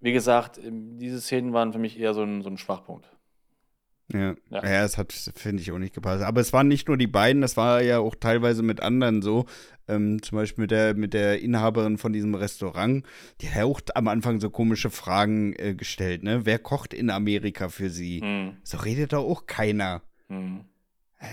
wie 0.00 0.12
gesagt, 0.12 0.58
ähm, 0.58 0.96
diese 0.96 1.20
Szenen 1.20 1.52
waren 1.52 1.72
für 1.72 1.80
mich 1.80 1.98
eher 1.98 2.14
so 2.14 2.22
ein, 2.22 2.40
so 2.42 2.48
ein 2.48 2.56
Schwachpunkt. 2.56 3.10
Ja, 4.12 4.36
Ja. 4.50 4.62
ja. 4.64 4.84
es 4.84 4.96
hat, 4.96 5.12
finde 5.12 5.60
ich, 5.60 5.72
auch 5.72 5.78
nicht 5.78 5.92
gepasst. 5.92 6.22
Aber 6.22 6.40
es 6.40 6.52
waren 6.52 6.68
nicht 6.68 6.86
nur 6.86 6.96
die 6.96 7.08
beiden, 7.08 7.42
das 7.42 7.56
war 7.56 7.82
ja 7.82 7.98
auch 7.98 8.14
teilweise 8.14 8.62
mit 8.62 8.80
anderen 8.80 9.22
so. 9.22 9.46
Ähm, 9.88 10.22
zum 10.22 10.36
Beispiel 10.36 10.62
mit 10.62 10.70
der, 10.70 10.94
mit 10.94 11.14
der 11.14 11.40
Inhaberin 11.40 11.98
von 11.98 12.12
diesem 12.12 12.36
Restaurant. 12.36 13.04
Die 13.40 13.48
hat 13.48 13.56
ja 13.56 13.64
auch 13.64 13.80
am 13.96 14.06
Anfang 14.06 14.38
so 14.38 14.48
komische 14.48 14.90
Fragen 14.90 15.52
äh, 15.56 15.74
gestellt, 15.74 16.22
ne? 16.22 16.46
Wer 16.46 16.60
kocht 16.60 16.94
in 16.94 17.10
Amerika 17.10 17.68
für 17.68 17.90
sie? 17.90 18.20
Hm. 18.20 18.56
So 18.62 18.78
redet 18.78 19.12
da 19.12 19.18
auch 19.18 19.46
keiner. 19.46 20.02
Hm. 20.28 20.64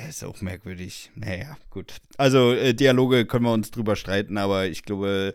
Ist 0.10 0.24
auch 0.24 0.42
merkwürdig. 0.42 1.12
Naja, 1.16 1.58
gut. 1.70 1.96
Also, 2.18 2.54
äh, 2.54 2.74
Dialoge 2.74 3.26
können 3.26 3.46
wir 3.46 3.54
uns 3.54 3.72
drüber 3.72 3.96
streiten, 3.96 4.38
aber 4.38 4.68
ich 4.68 4.84
glaube, 4.84 5.34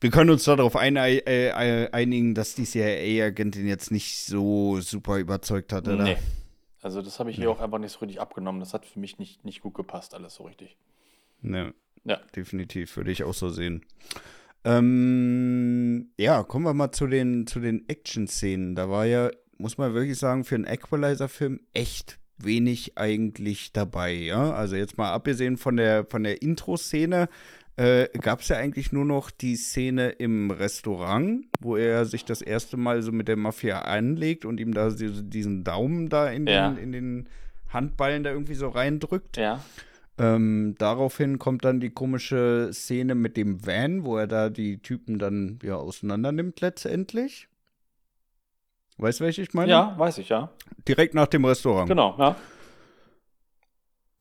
wir 0.00 0.10
können 0.10 0.30
uns 0.30 0.44
darauf 0.44 0.76
ein, 0.76 0.96
äh, 0.96 1.16
äh, 1.18 1.90
einigen, 1.92 2.34
dass 2.34 2.54
die 2.54 2.64
CIA-Agentin 2.64 3.66
jetzt 3.66 3.90
nicht 3.90 4.24
so 4.24 4.80
super 4.80 5.18
überzeugt 5.18 5.72
hat, 5.72 5.88
oder? 5.88 6.04
Nee. 6.04 6.16
Also 6.82 7.00
das 7.00 7.18
habe 7.18 7.30
ich 7.30 7.36
hier 7.36 7.50
auch 7.50 7.60
einfach 7.60 7.78
nicht 7.78 7.92
so 7.92 8.00
richtig 8.00 8.20
abgenommen. 8.20 8.60
Das 8.60 8.74
hat 8.74 8.84
für 8.84 8.98
mich 9.00 9.18
nicht, 9.18 9.42
nicht 9.44 9.62
gut 9.62 9.72
gepasst, 9.74 10.12
alles 10.14 10.34
so 10.34 10.44
richtig. 10.44 10.76
Ne, 11.40 11.72
Ja. 12.04 12.20
definitiv, 12.36 12.94
würde 12.98 13.10
ich 13.10 13.24
auch 13.24 13.32
so 13.32 13.48
sehen. 13.48 13.86
Ähm, 14.64 16.10
ja, 16.18 16.42
kommen 16.42 16.64
wir 16.66 16.74
mal 16.74 16.92
zu 16.92 17.06
den, 17.06 17.46
zu 17.46 17.60
den 17.60 17.88
Action-Szenen. 17.88 18.74
Da 18.74 18.90
war 18.90 19.06
ja, 19.06 19.30
muss 19.58 19.78
man 19.78 19.94
wirklich 19.94 20.18
sagen, 20.18 20.44
für 20.44 20.54
einen 20.56 20.64
Equalizer-Film 20.66 21.60
echt 21.72 22.18
wenig 22.38 22.92
eigentlich 22.96 23.72
dabei, 23.72 24.12
ja. 24.12 24.52
Also 24.52 24.76
jetzt 24.76 24.98
mal 24.98 25.12
abgesehen 25.12 25.56
von 25.56 25.76
der, 25.76 26.04
von 26.06 26.24
der 26.24 26.42
Intro-Szene, 26.42 27.28
äh, 27.76 28.06
gab 28.20 28.40
es 28.40 28.48
ja 28.48 28.56
eigentlich 28.56 28.92
nur 28.92 29.04
noch 29.04 29.30
die 29.32 29.56
Szene 29.56 30.10
im 30.10 30.50
Restaurant, 30.50 31.46
wo 31.60 31.76
er 31.76 32.04
sich 32.04 32.24
das 32.24 32.40
erste 32.40 32.76
Mal 32.76 33.02
so 33.02 33.10
mit 33.12 33.26
der 33.28 33.36
Mafia 33.36 33.80
anlegt 33.82 34.44
und 34.44 34.60
ihm 34.60 34.72
da 34.74 34.90
diese- 34.90 35.24
diesen 35.24 35.64
Daumen 35.64 36.08
da 36.08 36.28
in, 36.30 36.46
Ja. 36.46 36.70
den, 36.70 36.78
in 36.82 36.92
den 36.92 37.28
Handballen 37.68 38.22
da 38.22 38.30
irgendwie 38.30 38.54
so 38.54 38.68
reindrückt. 38.68 39.36
Ja. 39.36 39.64
Ähm, 40.16 40.76
daraufhin 40.78 41.40
kommt 41.40 41.64
dann 41.64 41.80
die 41.80 41.90
komische 41.90 42.70
Szene 42.72 43.16
mit 43.16 43.36
dem 43.36 43.66
Van, 43.66 44.04
wo 44.04 44.16
er 44.16 44.28
da 44.28 44.48
die 44.50 44.78
Typen 44.78 45.18
dann 45.18 45.58
ja 45.64 45.74
auseinander 45.74 46.30
nimmt 46.30 46.60
letztendlich. 46.60 47.48
Weißt 48.98 49.20
du, 49.20 49.24
welche 49.24 49.42
ich 49.42 49.52
meine? 49.54 49.70
Ja, 49.70 49.94
weiß 49.96 50.18
ich, 50.18 50.28
ja. 50.28 50.50
Direkt 50.86 51.14
nach 51.14 51.26
dem 51.26 51.44
Restaurant. 51.44 51.88
Genau, 51.88 52.14
ja. 52.18 52.36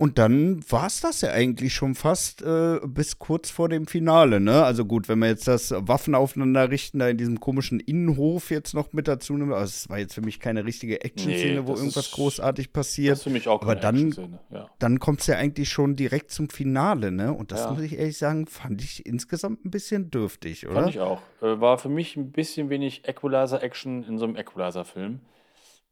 Und 0.03 0.17
dann 0.17 0.59
war 0.69 0.87
es 0.87 0.99
das 0.99 1.21
ja 1.21 1.29
eigentlich 1.31 1.73
schon 1.73 1.95
fast 1.95 2.41
äh, 2.41 2.81
bis 2.85 3.19
kurz 3.19 3.49
vor 3.49 3.69
dem 3.69 3.87
Finale, 3.87 4.41
ne? 4.41 4.61
Also 4.65 4.83
gut, 4.83 5.07
wenn 5.07 5.19
wir 5.19 5.27
jetzt 5.29 5.47
das 5.47 5.71
Waffen 5.77 6.13
aufeinander 6.13 6.69
richten, 6.69 6.99
da 6.99 7.07
in 7.07 7.15
diesem 7.15 7.39
komischen 7.39 7.79
Innenhof 7.79 8.51
jetzt 8.51 8.73
noch 8.73 8.91
mit 8.91 9.07
dazu 9.07 9.31
nehmen, 9.37 9.53
also 9.53 9.63
es 9.69 9.89
war 9.89 9.99
jetzt 9.99 10.13
für 10.13 10.19
mich 10.21 10.41
keine 10.41 10.65
richtige 10.65 11.01
Action-Szene, 11.05 11.61
Nee, 11.61 11.67
wo 11.67 11.71
das 11.71 11.79
irgendwas 11.79 12.07
ist- 12.07 12.11
großartig 12.15 12.65
Das 12.67 12.73
passiert. 12.73 13.15
ist 13.15 13.23
für 13.23 13.29
mich 13.29 13.47
auch 13.47 13.61
Aber 13.61 13.75
keine 13.75 13.79
dann- 13.79 13.95
Action-Szene, 14.07 14.39
Ja. 14.51 14.69
Dann 14.79 14.99
kommt 14.99 15.21
es 15.21 15.27
ja 15.27 15.37
eigentlich 15.37 15.69
schon 15.69 15.95
direkt 15.95 16.31
zum 16.31 16.49
Finale, 16.49 17.09
ne? 17.09 17.31
Und 17.31 17.53
das 17.53 17.61
Ja. 17.61 17.71
muss 17.71 17.81
ich 17.83 17.97
ehrlich 17.97 18.17
sagen, 18.17 18.45
fand 18.45 18.83
ich 18.83 19.05
insgesamt 19.05 19.63
ein 19.63 19.71
bisschen 19.71 20.11
dürftig, 20.11 20.67
oder? 20.67 20.81
Fand 20.81 20.89
ich 20.89 20.99
auch. 20.99 21.21
Äh, 21.41 21.61
war 21.61 21.77
für 21.77 21.87
mich 21.87 22.17
ein 22.17 22.33
bisschen 22.33 22.69
wenig 22.69 23.07
Equalizer-Action 23.07 24.03
in 24.03 24.17
so 24.17 24.25
einem 24.25 24.35
Equalizer-Film. 24.35 25.21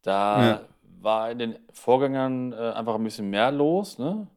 Da 0.04 0.46
Ja. 0.46 0.62
War 1.04 1.32
in 1.32 1.40
den 1.40 1.60
Vorgängern 1.72 2.54
äh, 2.54 2.56
einfach 2.56 2.96
ein 2.96 3.04
bisschen 3.04 3.30
mehr 3.30 3.52
los, 3.52 3.98
ne? 3.98 4.28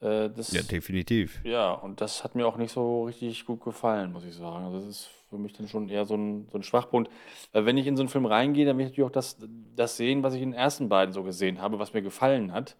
Äh, 0.00 0.30
das, 0.30 0.52
Ja, 0.52 0.62
definitiv. 0.62 1.40
ja, 1.44 1.72
und 1.72 2.00
das 2.00 2.24
hat 2.24 2.34
mir 2.34 2.46
auch 2.46 2.56
nicht 2.56 2.72
so 2.72 3.04
richtig 3.04 3.44
gut 3.44 3.62
gefallen, 3.62 4.12
muss 4.12 4.24
ich 4.24 4.34
sagen. 4.34 4.64
Also 4.64 4.78
das 4.78 4.88
ist 4.88 5.10
für 5.30 5.38
mich 5.38 5.52
dann 5.52 5.68
schon 5.68 5.88
eher 5.88 6.04
so 6.04 6.14
ein, 6.14 6.48
so 6.50 6.58
ein 6.58 6.62
Schwachpunkt. 6.62 7.10
Weil 7.52 7.66
wenn 7.66 7.78
ich 7.78 7.86
in 7.86 7.96
so 7.96 8.02
einen 8.02 8.08
Film 8.08 8.26
reingehe, 8.26 8.66
dann 8.66 8.76
will 8.78 8.84
ich 8.86 8.92
natürlich 8.92 9.08
auch 9.08 9.12
das, 9.12 9.38
das 9.74 9.96
sehen, 9.96 10.22
was 10.22 10.34
ich 10.34 10.42
in 10.42 10.50
den 10.50 10.58
ersten 10.58 10.88
beiden 10.88 11.12
so 11.12 11.22
gesehen 11.22 11.60
habe, 11.60 11.78
was 11.78 11.92
mir 11.92 12.02
gefallen 12.02 12.52
hat. 12.52 12.76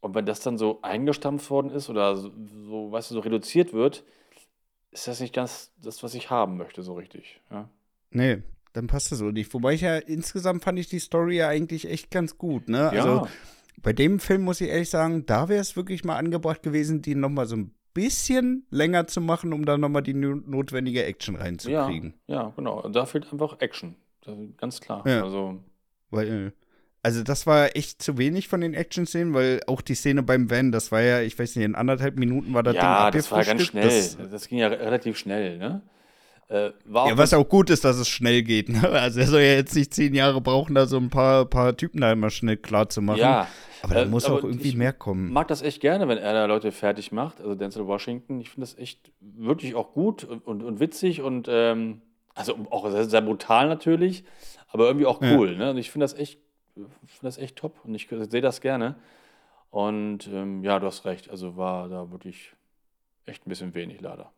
Und 0.00 0.14
wenn 0.14 0.26
das 0.26 0.40
dann 0.40 0.58
so 0.58 0.80
eingestampft 0.82 1.48
worden 1.50 1.70
ist 1.70 1.88
oder 1.88 2.16
so, 2.16 2.32
so 2.64 2.90
weißt 2.90 3.10
du, 3.10 3.14
so 3.14 3.20
reduziert 3.20 3.72
wird, 3.72 4.04
ist 4.90 5.06
das 5.06 5.20
nicht 5.20 5.32
ganz 5.32 5.72
das, 5.80 6.02
was 6.02 6.14
ich 6.14 6.28
haben 6.30 6.56
möchte, 6.56 6.82
so 6.82 6.94
richtig. 6.94 7.40
Ja, 7.50 7.68
Nee, 8.10 8.42
dann 8.72 8.86
passt 8.86 9.12
das 9.12 9.18
so 9.18 9.30
nicht. 9.30 9.52
Wobei 9.54 9.74
ich 9.74 9.82
ja 9.82 9.96
insgesamt 9.96 10.62
fand 10.64 10.78
ich 10.78 10.88
die 10.88 10.98
Story 10.98 11.36
ja 11.38 11.48
eigentlich 11.48 11.88
echt 11.90 12.10
ganz 12.10 12.38
gut, 12.38 12.68
ne? 12.68 12.90
ja 12.94 13.02
Also 13.04 13.28
bei 13.82 13.92
dem 13.92 14.18
Film 14.20 14.42
muss 14.42 14.60
ich 14.60 14.68
ehrlich 14.68 14.90
sagen, 14.90 15.26
da 15.26 15.48
wäre 15.48 15.60
es 15.60 15.76
wirklich 15.76 16.04
mal 16.04 16.16
angebracht 16.16 16.62
gewesen, 16.62 17.02
die 17.02 17.14
nochmal 17.14 17.46
so 17.46 17.56
ein 17.56 17.72
bisschen 17.94 18.66
länger 18.70 19.06
zu 19.06 19.20
machen, 19.20 19.52
um 19.52 19.64
da 19.66 19.76
nochmal 19.76 20.02
die 20.02 20.14
no- 20.14 20.36
notwendige 20.46 21.04
Action 21.04 21.34
ja, 21.34 21.40
reinzukriegen. 21.42 22.14
ja, 22.26 22.52
genau. 22.56 22.88
Da 22.88 23.04
fehlt 23.06 23.30
einfach 23.32 23.60
Action. 23.60 23.96
Ganz 24.56 24.80
klar. 24.80 25.06
Ja. 25.06 25.24
Also, 25.24 25.58
Weil, 26.10 26.52
also 27.02 27.22
das 27.24 27.46
war 27.46 27.74
echt 27.76 28.00
zu 28.00 28.16
wenig 28.16 28.46
von 28.48 28.60
den 28.60 28.72
Action-Szenen, 28.72 29.34
weil 29.34 29.60
auch 29.66 29.80
die 29.82 29.94
Szene 29.96 30.22
beim 30.22 30.48
Van, 30.48 30.70
das 30.70 30.92
war 30.92 31.02
ja, 31.02 31.20
ich 31.20 31.36
weiß 31.38 31.56
nicht, 31.56 31.64
in 31.64 31.74
anderthalb 31.74 32.16
Minuten 32.16 32.54
war 32.54 32.62
das 32.62 32.76
ja, 32.76 33.10
Ding 33.10 33.18
das 33.18 33.32
war 33.32 33.44
ganz 33.44 33.62
schnell. 33.62 33.84
Das, 33.88 34.16
Das, 34.30 34.48
ging 34.48 34.58
ja 34.58 34.68
re- 34.68 34.78
relativ 34.78 35.18
schnell, 35.18 35.58
ne? 35.58 35.82
Äh, 36.48 36.72
ja, 36.92 37.16
was 37.16 37.32
auch 37.32 37.48
gut 37.48 37.70
ist, 37.70 37.84
dass 37.84 37.96
es 37.96 38.08
schnell 38.08 38.42
geht. 38.42 38.68
Ne? 38.68 38.88
Also 38.90 39.20
er 39.20 39.26
soll 39.26 39.40
ja 39.40 39.54
jetzt 39.54 39.74
nicht 39.74 39.94
zehn 39.94 40.14
Jahre 40.14 40.40
brauchen, 40.40 40.74
da 40.74 40.86
so 40.86 40.98
ein 40.98 41.08
paar, 41.08 41.46
paar 41.46 41.76
Typen 41.76 42.00
da 42.00 42.12
immer 42.12 42.30
schnell 42.30 42.58
klar 42.58 42.88
zu 42.88 43.00
machen. 43.00 43.20
Ja, 43.20 43.48
aber 43.82 43.94
da 43.94 44.02
äh, 44.02 44.06
muss 44.06 44.24
aber 44.24 44.38
auch 44.38 44.44
irgendwie 44.44 44.68
ich 44.68 44.76
mehr 44.76 44.92
kommen. 44.92 45.32
mag 45.32 45.48
das 45.48 45.62
echt 45.62 45.80
gerne, 45.80 46.08
wenn 46.08 46.18
er 46.18 46.32
da 46.34 46.44
Leute 46.46 46.70
fertig 46.70 47.10
macht, 47.10 47.40
also 47.40 47.54
Denzel 47.54 47.86
Washington. 47.86 48.40
Ich 48.40 48.50
finde 48.50 48.66
das 48.66 48.76
echt 48.76 49.12
wirklich 49.20 49.74
auch 49.74 49.92
gut 49.92 50.24
und, 50.24 50.46
und, 50.46 50.62
und 50.62 50.78
witzig 50.78 51.22
und 51.22 51.48
ähm, 51.50 52.02
also 52.34 52.54
auch 52.70 52.88
sehr, 52.90 53.04
sehr 53.04 53.20
brutal 53.22 53.68
natürlich, 53.68 54.24
aber 54.68 54.86
irgendwie 54.86 55.06
auch 55.06 55.20
Ja. 55.22 55.36
cool. 55.36 55.56
Ne? 55.56 55.70
Und 55.70 55.78
ich 55.78 55.90
finde 55.90 56.04
das 56.04 56.14
echt, 56.14 56.38
finde 56.74 56.88
das 57.22 57.38
echt 57.38 57.56
top 57.56 57.76
und 57.84 57.94
ich 57.94 58.08
sehe 58.08 58.40
das 58.40 58.60
gerne. 58.60 58.96
Und 59.70 60.28
ähm, 60.28 60.62
ja, 60.62 60.78
du 60.78 60.86
hast 60.86 61.06
recht, 61.06 61.30
also 61.30 61.56
war 61.56 61.88
da 61.88 62.10
wirklich 62.10 62.52
echt 63.24 63.46
ein 63.46 63.48
bisschen 63.48 63.74
wenig 63.74 64.00
leider. 64.02 64.30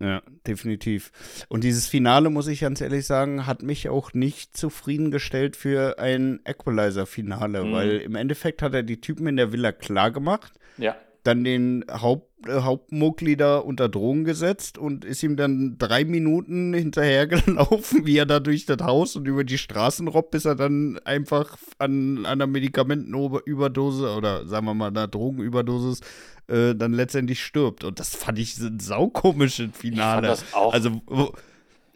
Ja, 0.00 0.22
definitiv. 0.46 1.10
Und 1.48 1.64
dieses 1.64 1.88
Finale, 1.88 2.30
muss 2.30 2.46
ich 2.46 2.60
ganz 2.60 2.80
ehrlich 2.80 3.04
sagen, 3.04 3.46
hat 3.46 3.62
mich 3.62 3.88
auch 3.88 4.14
nicht 4.14 4.56
zufriedengestellt 4.56 5.56
für 5.56 5.98
ein 5.98 6.38
Equalizer-Finale, 6.44 7.64
Mhm. 7.64 7.72
weil 7.72 7.96
im 7.98 8.14
Endeffekt 8.14 8.62
hat 8.62 8.74
er 8.74 8.84
die 8.84 9.00
Typen 9.00 9.26
in 9.26 9.36
der 9.36 9.52
Villa 9.52 9.72
klar 9.72 10.10
gemacht, 10.10 10.52
Ja, 10.76 10.94
dann 11.28 11.44
den 11.44 11.84
Haupt, 11.90 12.48
äh, 12.48 12.60
Hauptmuckli 12.62 13.36
da 13.36 13.58
unter 13.58 13.88
Drogen 13.88 14.24
gesetzt 14.24 14.78
und 14.78 15.04
ist 15.04 15.22
ihm 15.22 15.36
dann 15.36 15.76
drei 15.78 16.04
Minuten 16.04 16.72
hinterhergelaufen, 16.74 18.06
wie 18.06 18.16
er 18.16 18.26
da 18.26 18.40
durch 18.40 18.64
das 18.66 18.78
Haus 18.82 19.14
und 19.14 19.28
über 19.28 19.44
die 19.44 19.58
Straßen 19.58 20.08
robbt, 20.08 20.30
bis 20.30 20.46
er 20.46 20.54
dann 20.54 20.98
einfach 21.04 21.58
an 21.78 22.24
einer 22.24 22.46
Medikamentenüberdose 22.46 24.14
oder 24.16 24.46
sagen 24.46 24.66
wir 24.66 24.74
mal 24.74 24.88
einer 24.88 25.06
Drogenüberdosis 25.06 26.00
äh, 26.48 26.74
dann 26.74 26.94
letztendlich 26.94 27.44
stirbt. 27.44 27.84
Und 27.84 28.00
das 28.00 28.16
fand 28.16 28.38
ich 28.38 28.56
so 28.56 28.66
ein 28.66 28.80
saukomisches 28.80 29.70
Finale. 29.74 30.28
das 30.28 30.54
auch. 30.54 30.72
Also, 30.72 31.02
wo, 31.06 31.32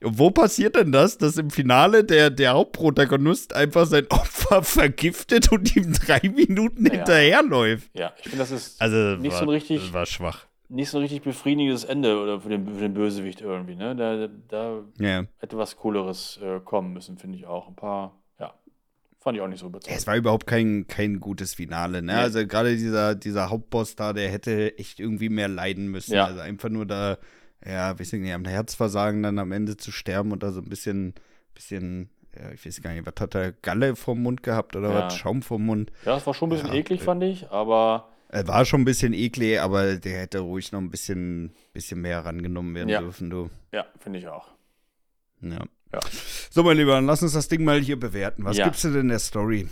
wo 0.04 0.30
passiert 0.30 0.76
denn 0.76 0.92
das, 0.92 1.18
dass 1.18 1.36
im 1.38 1.50
Finale 1.50 2.04
der, 2.04 2.30
der 2.30 2.52
Hauptprotagonist 2.54 3.54
einfach 3.54 3.86
sein 3.86 4.06
Opfer 4.10 4.62
vergiftet 4.62 5.50
und 5.52 5.74
ihm 5.76 5.92
drei 5.92 6.20
Minuten 6.28 6.86
Ja. 6.86 6.92
hinterherläuft? 6.92 7.90
ja, 7.94 8.12
ich 8.18 8.22
finde, 8.24 8.38
das 8.38 8.50
ist 8.50 8.80
Also, 8.80 9.16
Nicht 9.16 9.32
war, 9.32 9.38
so 9.38 9.44
ein 9.44 9.48
richtig- 9.50 9.92
war 9.92 10.06
schwach. 10.06 10.46
nicht 10.68 10.90
so 10.90 10.98
ein 10.98 11.02
richtig 11.02 11.22
befriedigendes 11.22 11.84
Ende 11.84 12.18
oder 12.18 12.40
für 12.40 12.48
den, 12.48 12.66
für 12.66 12.80
den 12.80 12.94
Bösewicht 12.94 13.40
irgendwie. 13.40 13.76
Ne? 13.76 13.94
Da, 13.94 14.28
da 14.48 14.82
Ja. 14.98 15.24
hätte 15.38 15.58
was 15.58 15.76
Cooleres 15.76 16.38
äh, 16.42 16.60
kommen 16.60 16.92
müssen, 16.94 17.18
finde 17.18 17.36
ich 17.38 17.46
auch. 17.46 17.68
Ein 17.68 17.76
paar, 17.76 18.18
ja, 18.40 18.54
fand 19.20 19.36
ich 19.36 19.42
auch 19.42 19.48
nicht 19.48 19.60
so 19.60 19.66
überzeugend. 19.66 19.98
Es 20.00 20.06
war 20.06 20.16
überhaupt 20.16 20.46
kein, 20.46 20.86
kein 20.86 21.20
gutes 21.20 21.54
Finale, 21.54 22.00
ne? 22.02 22.12
Nee. 22.14 22.18
Also 22.18 22.46
gerade 22.46 22.74
dieser, 22.76 23.14
dieser 23.14 23.50
Hauptboss 23.50 23.96
da, 23.96 24.12
der 24.14 24.30
hätte 24.30 24.78
echt 24.78 24.98
irgendwie 24.98 25.28
mehr 25.28 25.48
leiden 25.48 25.88
müssen. 25.88 26.14
Ja. 26.14 26.24
Also 26.24 26.40
einfach 26.40 26.70
nur 26.70 26.86
da, 26.86 27.18
ja, 27.66 27.98
weiß 27.98 28.12
ich 28.14 28.20
nicht, 28.20 28.32
am 28.32 28.44
Herzversagen 28.44 29.22
dann 29.22 29.38
am 29.38 29.52
Ende 29.52 29.76
zu 29.76 29.90
sterben 29.92 30.32
und 30.32 30.42
da 30.42 30.50
so 30.52 30.60
ein 30.60 30.68
bisschen, 30.68 31.14
bisschen, 31.54 32.10
ja, 32.38 32.50
ich 32.52 32.64
weiß 32.64 32.80
gar 32.82 32.92
nicht, 32.92 33.06
was 33.06 33.14
hat 33.20 33.34
er, 33.34 33.52
Galle 33.52 33.96
vom 33.96 34.22
Mund 34.22 34.42
gehabt 34.42 34.76
oder 34.76 34.90
Ja. 34.90 35.04
was, 35.06 35.16
Schaum 35.16 35.42
vom 35.42 35.64
Mund? 35.66 35.90
Ja, 36.04 36.12
das 36.14 36.26
war 36.26 36.34
schon 36.34 36.48
ein 36.48 36.52
bisschen 36.52 36.68
Ja, 36.68 36.74
eklig, 36.74 37.02
fand 37.02 37.22
ich, 37.22 37.50
aber 37.50 38.08
Er 38.28 38.48
war 38.48 38.64
schon 38.64 38.80
ein 38.80 38.84
bisschen 38.86 39.12
eklig, 39.12 39.60
aber 39.60 39.96
der 39.96 40.20
hätte 40.20 40.38
ruhig 40.40 40.72
noch 40.72 40.80
ein 40.80 40.90
bisschen, 40.90 41.52
bisschen 41.74 42.00
mehr 42.00 42.24
rangenommen 42.24 42.74
werden 42.74 42.88
dürfen, 43.00 43.28
du. 43.30 43.50
ja, 43.72 43.84
finde 43.98 44.18
ich 44.20 44.28
auch. 44.28 44.48
Ja. 45.42 45.64
Ja. 45.92 46.00
So, 46.50 46.62
mein 46.62 46.78
Lieber, 46.78 46.92
dann 46.92 47.04
lass 47.04 47.22
uns 47.22 47.34
das 47.34 47.48
Ding 47.48 47.64
mal 47.64 47.78
hier 47.80 48.00
bewerten. 48.00 48.44
Was 48.46 48.56
Ja. 48.56 48.64
gibst 48.64 48.82
du 48.84 48.90
denn 48.90 49.08
der 49.08 49.18
Story? 49.18 49.68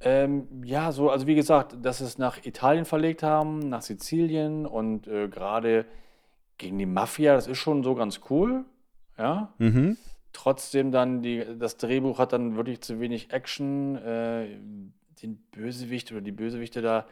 Ähm, 0.00 0.46
ja, 0.64 0.90
so, 0.92 1.10
also 1.10 1.26
wie 1.26 1.34
gesagt, 1.34 1.76
dass 1.82 1.98
sie 1.98 2.04
es 2.04 2.16
nach 2.18 2.44
Italien 2.44 2.86
verlegt 2.86 3.22
haben, 3.22 3.58
nach 3.68 3.82
Sizilien 3.82 4.64
und 4.66 5.06
äh, 5.06 5.28
gerade 5.28 5.84
gegen 6.62 6.78
die 6.78 6.86
Mafia, 6.86 7.34
das 7.34 7.46
ist 7.46 7.58
schon 7.58 7.82
so 7.82 7.94
ganz 7.94 8.20
cool. 8.30 8.64
Ja. 9.18 9.52
Mhm. 9.58 9.96
Trotzdem 10.32 10.90
dann, 10.92 11.20
die, 11.22 11.44
das 11.58 11.76
Drehbuch 11.76 12.18
hat 12.18 12.32
dann 12.32 12.56
wirklich 12.56 12.80
zu 12.80 13.00
wenig 13.00 13.30
Action. 13.32 13.96
Äh, 13.96 14.56
den 15.22 15.36
Bösewicht 15.52 16.10
oder 16.10 16.20
die 16.20 16.32
Bösewichte 16.32 16.82
da 16.82 17.06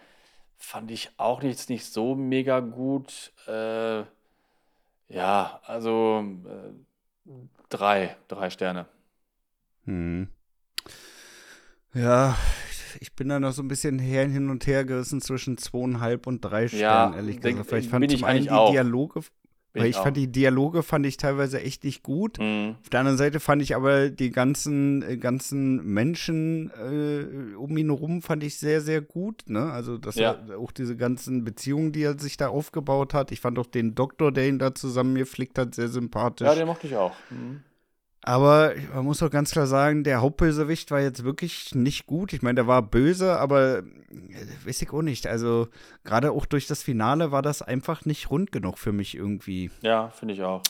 fand 0.56 0.90
ich 0.90 1.10
auch 1.16 1.42
nicht, 1.42 1.70
nicht 1.70 1.86
so 1.86 2.14
mega 2.14 2.60
gut. 2.60 3.32
Äh, 3.46 4.02
ja, 5.08 5.60
also 5.64 6.24
äh, 6.44 7.30
drei, 7.68 8.16
drei 8.28 8.50
Sterne. 8.50 8.86
Hm. 9.84 10.28
Ja, 11.94 12.36
ich 13.00 13.14
bin 13.14 13.28
da 13.28 13.40
noch 13.40 13.52
so 13.52 13.62
ein 13.62 13.68
bisschen 13.68 13.98
her, 13.98 14.26
hin 14.28 14.50
und 14.50 14.66
her 14.66 14.84
gerissen 14.84 15.20
zwischen 15.20 15.56
zweieinhalb 15.56 16.26
und 16.26 16.40
drei 16.44 16.68
Sternen, 16.68 17.14
ehrlich 17.14 17.40
denk- 17.40 17.58
gesagt. 17.58 17.70
Bin 17.82 17.90
fand 17.90 18.12
ich 18.12 18.24
eigentlich 18.24 18.44
die 18.44 18.50
auch. 18.50 18.70
Dialoge, 18.70 19.22
Bin 19.72 19.82
weil 19.82 19.90
ich 19.90 19.96
auch. 19.96 20.02
fand 20.02 20.16
die 20.16 20.26
Dialoge 20.30 20.82
fand 20.82 21.06
ich 21.06 21.16
teilweise 21.16 21.60
echt 21.60 21.84
nicht 21.84 22.02
gut. 22.02 22.38
Mhm. 22.40 22.76
Auf 22.82 22.90
der 22.90 23.00
anderen 23.00 23.18
Seite 23.18 23.38
fand 23.38 23.62
ich 23.62 23.76
aber 23.76 24.10
die 24.10 24.30
ganzen, 24.30 25.02
äh, 25.02 25.16
ganzen 25.16 25.84
Menschen 25.84 26.70
äh, 26.70 27.54
um 27.54 27.76
ihn 27.76 27.86
herum 27.90 28.20
fand 28.22 28.42
ich 28.42 28.56
sehr, 28.58 28.80
sehr 28.80 29.00
gut. 29.00 29.44
Ne? 29.46 29.70
Also 29.70 29.96
dass 29.96 30.16
Ja. 30.16 30.38
auch 30.58 30.72
diese 30.72 30.96
ganzen 30.96 31.44
Beziehungen, 31.44 31.92
die 31.92 32.02
er 32.02 32.18
sich 32.18 32.36
da 32.36 32.48
aufgebaut 32.48 33.14
hat. 33.14 33.30
Ich 33.30 33.40
fand 33.40 33.58
auch 33.60 33.66
den 33.66 33.94
Doktor, 33.94 34.32
der 34.32 34.48
ihn 34.48 34.58
da 34.58 34.74
zusammengeflickt 34.74 35.56
hat, 35.58 35.74
sehr 35.76 35.88
sympathisch. 35.88 36.46
Ja, 36.48 36.54
den 36.54 36.66
mochte 36.66 36.86
ich 36.88 36.96
auch. 36.96 37.14
Mhm. 37.30 37.60
Aber 38.22 38.74
man 38.94 39.04
muss 39.04 39.22
auch 39.22 39.30
ganz 39.30 39.50
klar 39.52 39.66
sagen, 39.66 40.04
der 40.04 40.20
Hauptbösewicht 40.20 40.90
war 40.90 41.00
jetzt 41.00 41.24
wirklich 41.24 41.74
nicht 41.74 42.06
gut. 42.06 42.32
Ich 42.34 42.42
meine, 42.42 42.56
der 42.56 42.66
war 42.66 42.82
böse, 42.82 43.38
aber 43.38 43.78
äh, 43.78 43.84
weiß 44.66 44.82
ich 44.82 44.92
auch 44.92 45.02
nicht. 45.02 45.26
Also 45.26 45.68
gerade 46.04 46.32
auch 46.32 46.44
durch 46.44 46.66
das 46.66 46.82
Finale 46.82 47.32
war 47.32 47.40
das 47.40 47.62
einfach 47.62 48.04
nicht 48.04 48.30
rund 48.30 48.52
genug 48.52 48.78
für 48.78 48.92
mich 48.92 49.16
irgendwie. 49.16 49.70
Ja, 49.80 50.10
finde 50.10 50.34
ich 50.34 50.42
auch. 50.42 50.62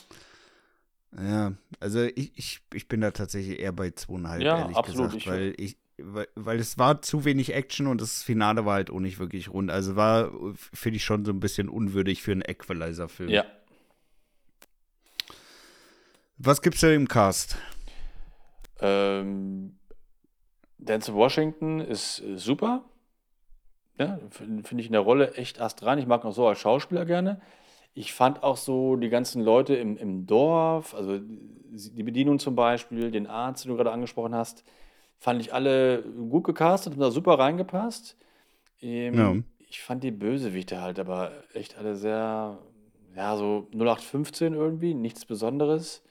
Ja, 1.21 1.51
also 1.81 2.03
ich, 2.03 2.31
ich, 2.37 2.61
ich 2.73 2.87
bin 2.87 3.01
da 3.01 3.11
tatsächlich 3.11 3.59
eher 3.59 3.73
bei 3.73 3.91
zweieinhalb, 3.91 4.41
Ja, 4.41 4.59
ehrlich 4.59 4.77
absolut. 4.77 5.11
gesagt, 5.11 5.27
weil 5.27 5.53
ich 5.57 5.77
weil, 6.03 6.27
weil 6.35 6.59
es 6.59 6.77
war 6.77 7.01
zu 7.01 7.25
wenig 7.25 7.53
Action 7.53 7.87
und 7.87 8.01
das 8.01 8.23
Finale 8.23 8.65
war 8.65 8.75
halt 8.75 8.89
auch 8.89 8.99
nicht 8.99 9.19
wirklich 9.19 9.49
rund. 9.49 9.69
Also 9.69 9.95
war, 9.95 10.31
finde 10.73 10.97
ich, 10.97 11.03
schon 11.03 11.25
so 11.25 11.31
ein 11.31 11.39
bisschen 11.39 11.69
unwürdig 11.69 12.21
für 12.21 12.31
einen 12.31 12.41
Equalizer-Film. 12.41 13.29
Ja. 13.29 13.45
Was 16.43 16.63
gibt's 16.63 16.79
denn 16.81 16.93
im 16.93 17.07
Cast? 17.07 17.55
Ähm, 18.79 19.77
Denzel 20.79 21.13
Washington 21.13 21.79
ist 21.79 22.19
äh, 22.21 22.35
super. 22.35 22.83
Ja, 23.99 24.19
Finde 24.31 24.63
find 24.63 24.81
ich 24.81 24.87
in 24.87 24.93
der 24.93 25.01
Rolle 25.01 25.35
echt 25.35 25.59
erst 25.59 25.83
dran. 25.83 25.99
Ich 25.99 26.07
mag 26.07 26.25
auch 26.25 26.33
so 26.33 26.47
als 26.47 26.57
Schauspieler 26.59 27.05
gerne. 27.05 27.41
Ich 27.93 28.13
fand 28.13 28.41
auch 28.41 28.57
so 28.57 28.95
die 28.95 29.09
ganzen 29.09 29.43
Leute 29.43 29.75
im, 29.75 29.97
im 29.97 30.25
Dorf, 30.25 30.95
also 30.95 31.19
die 31.19 32.03
Bedienung 32.03 32.39
zum 32.39 32.55
Beispiel, 32.55 33.11
den 33.11 33.27
Arzt, 33.27 33.65
den 33.65 33.69
du 33.69 33.75
gerade 33.75 33.91
angesprochen 33.91 34.33
hast, 34.33 34.63
fand 35.19 35.41
ich 35.41 35.53
alle 35.53 36.01
gut 36.01 36.45
gecastet, 36.45 36.93
haben 36.93 37.01
da 37.01 37.11
super 37.11 37.37
reingepasst. 37.37 38.17
Ähm, 38.81 39.13
Ja. 39.13 39.35
Ich 39.69 39.81
fand 39.81 40.03
die 40.03 40.11
Bösewichte 40.11 40.81
halt 40.81 40.97
aber 40.99 41.31
echt 41.53 41.77
alle 41.77 41.95
sehr, 41.95 42.57
ja, 43.15 43.37
so 43.37 43.67
0815 43.73 44.53
irgendwie, 44.55 44.95
nichts 44.95 45.25
Besonderes. 45.25 46.01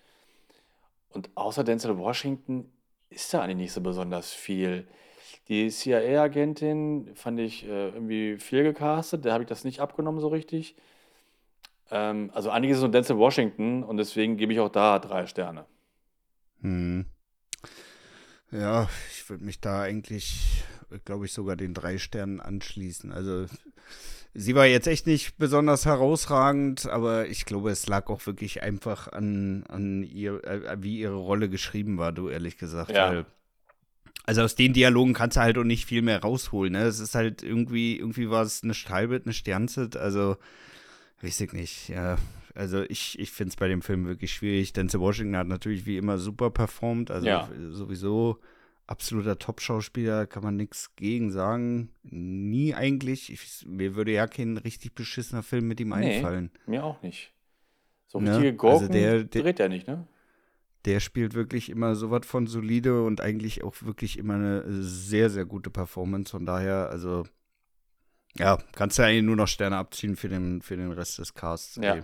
Und 1.11 1.31
außer 1.35 1.65
Denzel 1.65 1.99
Washington 1.99 2.73
ist 3.11 3.35
da 3.35 3.43
eigentlich 3.43 3.57
nicht 3.57 3.73
so 3.73 3.81
besonders 3.81 4.33
viel. 4.33 4.87
Die 5.49 5.69
CIA-Agentin 5.69 7.11
fand 7.15 7.41
ich 7.41 7.65
äh, 7.65 7.89
irgendwie 7.89 8.39
viel 8.39 8.63
gecastet, 8.63 9.25
da 9.25 9.33
habe 9.33 9.43
ich 9.43 9.49
das 9.49 9.65
nicht 9.65 9.81
abgenommen 9.81 10.21
so 10.21 10.29
richtig. 10.29 10.77
Ähm, 11.91 12.31
also 12.33 12.51
einiges 12.51 12.79
ist 12.79 12.83
nur 12.83 12.91
Denzel 12.91 13.19
Washington 13.19 13.83
und 13.83 13.97
deswegen 13.97 14.37
gebe 14.37 14.53
ich 14.53 14.61
auch 14.61 14.69
da 14.69 14.99
drei 14.99 15.27
Sterne. 15.27 15.67
Hm. 16.61 17.07
Ja, 18.53 18.89
ich 19.13 19.29
würde 19.29 19.45
mich 19.45 19.61
da 19.61 19.83
eigentlich, 19.83 20.65
glaube 21.05 21.27
ich, 21.27 21.33
sogar 21.33 21.57
den 21.57 21.75
drei 21.75 21.99
Sternen 21.99 22.41
anschließen. 22.41 23.13
Also 23.13 23.47
sie 24.35 24.55
war 24.55 24.67
jetzt 24.67 24.87
echt 24.87 25.07
nicht 25.07 25.39
besonders 25.39 25.87
herausragend, 25.87 26.87
aber 26.87 27.29
ich 27.29 27.45
glaube, 27.45 27.71
es 27.71 27.87
lag 27.87 28.09
auch 28.09 28.25
wirklich 28.27 28.63
einfach 28.63 29.09
an, 29.09 29.65
an 29.69 30.03
ihr, 30.03 30.45
äh, 30.45 30.77
wie 30.81 31.01
ihre 31.01 31.15
Rolle 31.17 31.49
geschrieben 31.49 31.99
war, 31.99 32.13
du 32.13 32.29
ehrlich 32.29 32.57
gesagt. 32.57 32.91
Ja. 32.91 33.25
Also 34.27 34.43
aus 34.43 34.55
den 34.55 34.73
Dialogen 34.73 35.13
kannst 35.13 35.37
du 35.37 35.41
halt 35.41 35.59
auch 35.59 35.65
nicht 35.65 35.87
viel 35.87 36.03
mehr 36.03 36.21
rausholen. 36.21 36.75
Ne? 36.75 36.83
Es 36.83 37.01
ist 37.01 37.15
halt 37.15 37.43
irgendwie, 37.43 37.97
irgendwie 37.99 38.31
war 38.31 38.43
es 38.43 38.63
eine 38.63 38.75
Steilbild, 38.75 39.27
eine 39.27 39.33
Sternzeit, 39.33 39.97
also 39.97 40.37
weiß 41.23 41.41
ich 41.41 41.53
nicht, 41.53 41.89
ja. 41.89 42.17
Also 42.55 42.83
ich, 42.83 43.19
ich 43.19 43.31
finde 43.31 43.51
es 43.51 43.57
bei 43.57 43.69
dem 43.69 43.81
Film 43.81 44.07
wirklich 44.07 44.33
schwierig. 44.33 44.73
Denzel 44.73 45.01
Washington 45.01 45.37
hat 45.37 45.47
natürlich 45.47 45.87
wie 45.87 45.97
immer 45.97 46.19
super 46.19 46.51
performt, 46.51 47.11
also 47.11 47.27
Ja. 47.27 47.49
sowieso 47.71 48.39
absoluter 48.91 49.39
Top-Schauspieler, 49.39 50.27
kann 50.27 50.43
man 50.43 50.57
nichts 50.57 50.95
gegen 50.97 51.31
sagen. 51.31 51.91
Nie 52.03 52.75
eigentlich. 52.75 53.33
Ich, 53.33 53.65
mir 53.67 53.95
würde 53.95 54.13
ja 54.13 54.27
kein 54.27 54.57
richtig 54.57 54.95
beschissener 54.95 55.43
Film 55.43 55.69
mit 55.69 55.81
ihm 55.81 55.91
Nee. 55.91 56.17
einfallen. 56.17 56.51
Mir 56.67 56.85
auch 56.85 57.01
nicht. 57.03 57.33
So 58.09 58.21
Ne? 58.21 58.31
richtige 58.37 58.51
Also 58.69 58.81
Gurken 58.89 58.93
der- 58.93 59.25
der- 59.25 59.43
dreht 59.43 59.61
er 59.61 59.69
nicht, 59.69 59.87
ne? 59.87 60.07
Der 60.87 61.01
spielt 61.01 61.35
wirklich 61.35 61.69
immer 61.69 61.95
so 61.95 62.11
was 62.11 62.27
von 62.27 62.47
solide 62.47 63.05
und 63.05 63.21
eigentlich 63.21 63.63
auch 63.63 63.75
wirklich 63.83 64.19
immer 64.19 64.35
eine 64.35 64.65
sehr, 64.83 65.29
sehr 65.31 65.45
gute 65.45 65.71
Performance. 65.71 66.31
Von 66.33 66.47
daher, 66.47 66.89
also, 66.91 67.25
ja, 68.39 68.59
kannst 68.73 68.99
du 68.99 69.03
eigentlich 69.05 69.25
nur 69.25 69.37
noch 69.37 69.47
Sterne 69.49 69.77
abziehen 69.77 70.17
für 70.17 70.29
den, 70.29 70.63
für 70.63 70.77
den 70.77 70.91
Rest 70.93 71.19
des 71.19 71.35
Casts. 71.35 71.77
Ja. 71.77 71.97
ey. 71.97 72.03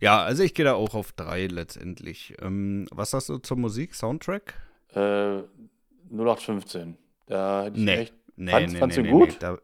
Ja, 0.00 0.22
also 0.22 0.42
ich 0.42 0.54
gehe 0.54 0.64
da 0.64 0.74
auch 0.74 0.94
auf 0.94 1.12
drei 1.12 1.46
letztendlich. 1.46 2.34
Ähm, 2.40 2.86
was 2.90 3.12
hast 3.12 3.28
du 3.28 3.38
zur 3.38 3.58
Musik? 3.58 3.94
Soundtrack? 3.94 4.54
Äh, 4.94 5.42
0815. 6.10 6.96
Da 7.26 7.64
hätte 7.64 7.78
ich 7.78 7.84
Nee. 7.84 7.92
echt. 7.96 8.14
Nee, 8.36 8.50
Fandst- 8.52 8.72
nee, 8.74 8.78
fandst 8.78 8.96
nee, 8.98 9.02
du 9.04 9.08
nee, 9.10 9.18
gut? 9.18 9.28
Nee, 9.28 9.36
da, 9.40 9.58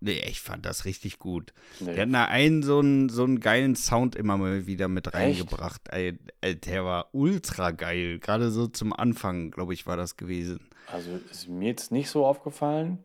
nee, 0.00 0.20
ich 0.28 0.40
fand 0.40 0.64
das 0.66 0.84
richtig 0.86 1.18
gut. 1.18 1.52
Nee. 1.80 1.92
Die 1.94 2.00
hatten 2.00 2.12
da 2.12 2.24
einen 2.24 2.62
so 2.62 2.78
einen, 2.80 3.08
so 3.10 3.24
einen 3.24 3.38
geilen 3.40 3.76
Sound 3.76 4.16
immer 4.16 4.36
mal 4.38 4.66
wieder 4.66 4.88
mit 4.88 5.12
reingebracht. 5.14 5.82
Ey, 5.90 6.18
ey, 6.40 6.56
der 6.58 6.84
war 6.84 7.08
ultra 7.12 7.70
geil. 7.72 8.18
Gerade 8.18 8.50
so 8.50 8.66
zum 8.66 8.92
Anfang, 8.92 9.50
glaube 9.50 9.74
ich, 9.74 9.86
war 9.86 9.96
das 9.96 10.16
gewesen. 10.16 10.60
Also 10.90 11.10
ist 11.30 11.48
mir 11.48 11.68
jetzt 11.68 11.92
nicht 11.92 12.08
so 12.08 12.24
aufgefallen. 12.24 12.98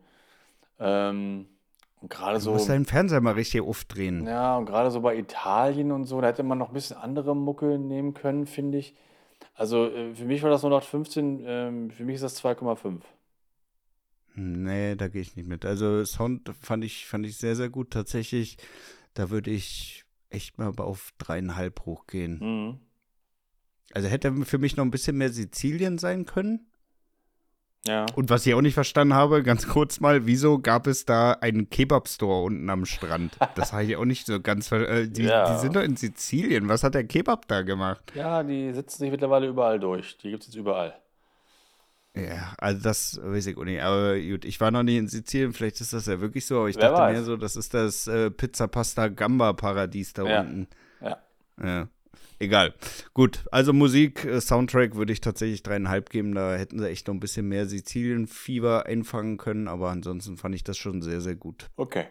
Ähm, 0.80 1.46
und 2.00 2.10
gerade 2.10 2.38
Du 2.38 2.44
so. 2.44 2.52
musst 2.52 2.68
deinen 2.68 2.84
Fernseher 2.86 3.20
mal 3.20 3.34
richtig 3.34 3.60
aufdrehen. 3.60 4.26
Ja, 4.26 4.56
und 4.56 4.66
gerade 4.66 4.90
so 4.90 5.00
bei 5.00 5.16
Italien 5.16 5.92
und 5.92 6.04
so, 6.04 6.20
da 6.20 6.28
hätte 6.28 6.42
man 6.42 6.58
noch 6.58 6.68
ein 6.68 6.74
bisschen 6.74 6.96
andere 6.96 7.36
Mucke 7.36 7.78
nehmen 7.78 8.14
können, 8.14 8.46
finde 8.46 8.78
ich. 8.78 8.94
Also 9.54 9.86
äh, 9.86 10.14
für 10.14 10.24
mich 10.24 10.42
war 10.42 10.50
das 10.50 10.62
0815, 10.62 11.42
ähm, 11.44 11.90
für 11.90 12.04
mich 12.04 12.16
ist 12.16 12.24
das 12.24 12.42
2,5. 12.42 13.02
Nee, 14.36 14.96
da 14.96 15.08
gehe 15.08 15.22
ich 15.22 15.36
nicht 15.36 15.48
mit. 15.48 15.64
Also 15.64 16.04
Sound 16.04 16.50
fand 16.60 16.84
ich, 16.84 17.06
fand 17.06 17.24
ich 17.24 17.36
sehr, 17.36 17.54
sehr 17.54 17.68
gut. 17.68 17.90
Tatsächlich, 17.90 18.56
da 19.14 19.30
würde 19.30 19.50
ich 19.50 20.04
echt 20.28 20.58
mal 20.58 20.72
auf 20.76 21.12
dreieinhalb 21.18 21.86
hochgehen. 21.86 22.38
Mhm. 22.40 22.80
Also 23.92 24.08
hätte 24.08 24.32
für 24.44 24.58
mich 24.58 24.76
noch 24.76 24.84
ein 24.84 24.90
bisschen 24.90 25.16
mehr 25.16 25.30
Sizilien 25.30 25.98
sein 25.98 26.24
können. 26.24 26.66
Ja. 27.86 28.06
Und 28.14 28.30
was 28.30 28.46
ich 28.46 28.54
auch 28.54 28.62
nicht 28.62 28.72
verstanden 28.74 29.12
habe, 29.12 29.42
ganz 29.42 29.68
kurz 29.68 30.00
mal, 30.00 30.24
wieso 30.24 30.58
gab 30.58 30.86
es 30.86 31.04
da 31.04 31.32
einen 31.32 31.68
Kebab-Store 31.68 32.42
unten 32.44 32.70
am 32.70 32.86
Strand? 32.86 33.36
Das 33.56 33.72
habe 33.74 33.84
ich 33.84 33.96
auch 33.96 34.06
nicht 34.06 34.24
so 34.26 34.40
ganz 34.40 34.68
ver 34.68 34.88
äh, 34.88 35.06
die, 35.08 35.24
Ja. 35.24 35.52
die 35.54 35.60
sind 35.60 35.76
doch 35.76 35.82
in 35.82 35.96
Sizilien. 35.96 36.68
Was 36.68 36.82
hat 36.82 36.94
der 36.94 37.04
Kebab 37.04 37.46
da 37.46 37.60
gemacht? 37.62 38.00
Ja, 38.14 38.42
die 38.42 38.72
sitzen 38.72 39.00
sich 39.00 39.10
mittlerweile 39.10 39.48
überall 39.48 39.78
durch. 39.78 40.16
Die 40.18 40.30
gibt 40.30 40.42
es 40.44 40.48
jetzt 40.48 40.56
überall. 40.56 40.94
Ja, 42.16 42.54
also 42.58 42.80
das 42.82 43.20
weiß 43.22 43.46
ich 43.48 43.56
auch 43.58 43.64
nicht. 43.64 43.82
Aber 43.82 44.18
gut, 44.18 44.44
ich 44.44 44.60
war 44.60 44.70
noch 44.70 44.84
nie 44.84 44.96
in 44.96 45.08
Sizilien, 45.08 45.52
vielleicht 45.52 45.80
ist 45.80 45.92
das 45.92 46.06
ja 46.06 46.20
wirklich 46.20 46.46
so, 46.46 46.60
aber 46.60 46.68
ich 46.68 46.76
Wer 46.76 46.88
dachte 46.90 47.02
weiß. 47.02 47.12
mehr 47.12 47.24
so, 47.24 47.36
das 47.36 47.56
ist 47.56 47.74
das 47.74 48.06
äh, 48.06 48.30
Pizza 48.30 48.68
Pasta 48.68 49.08
Gamba 49.08 49.52
Paradies 49.52 50.12
da 50.12 50.24
Ja. 50.24 50.40
unten. 50.40 50.68
Ja. 51.02 51.18
Ja. 51.62 51.88
Egal. 52.38 52.74
Gut, 53.14 53.44
also 53.50 53.72
Musik, 53.72 54.24
äh, 54.24 54.40
Soundtrack 54.40 54.96
würde 54.96 55.12
ich 55.12 55.20
tatsächlich 55.20 55.62
dreieinhalb 55.62 56.10
geben. 56.10 56.34
Da 56.34 56.54
hätten 56.56 56.78
sie 56.78 56.88
echt 56.88 57.06
noch 57.06 57.14
ein 57.14 57.20
bisschen 57.20 57.48
mehr 57.48 57.66
Sizilien-Fieber 57.66 58.86
einfangen 58.86 59.36
können, 59.36 59.68
aber 59.68 59.90
ansonsten 59.90 60.36
fand 60.36 60.54
ich 60.54 60.64
das 60.64 60.76
schon 60.76 61.02
sehr, 61.02 61.20
sehr 61.20 61.36
gut. 61.36 61.70
Okay. 61.76 62.06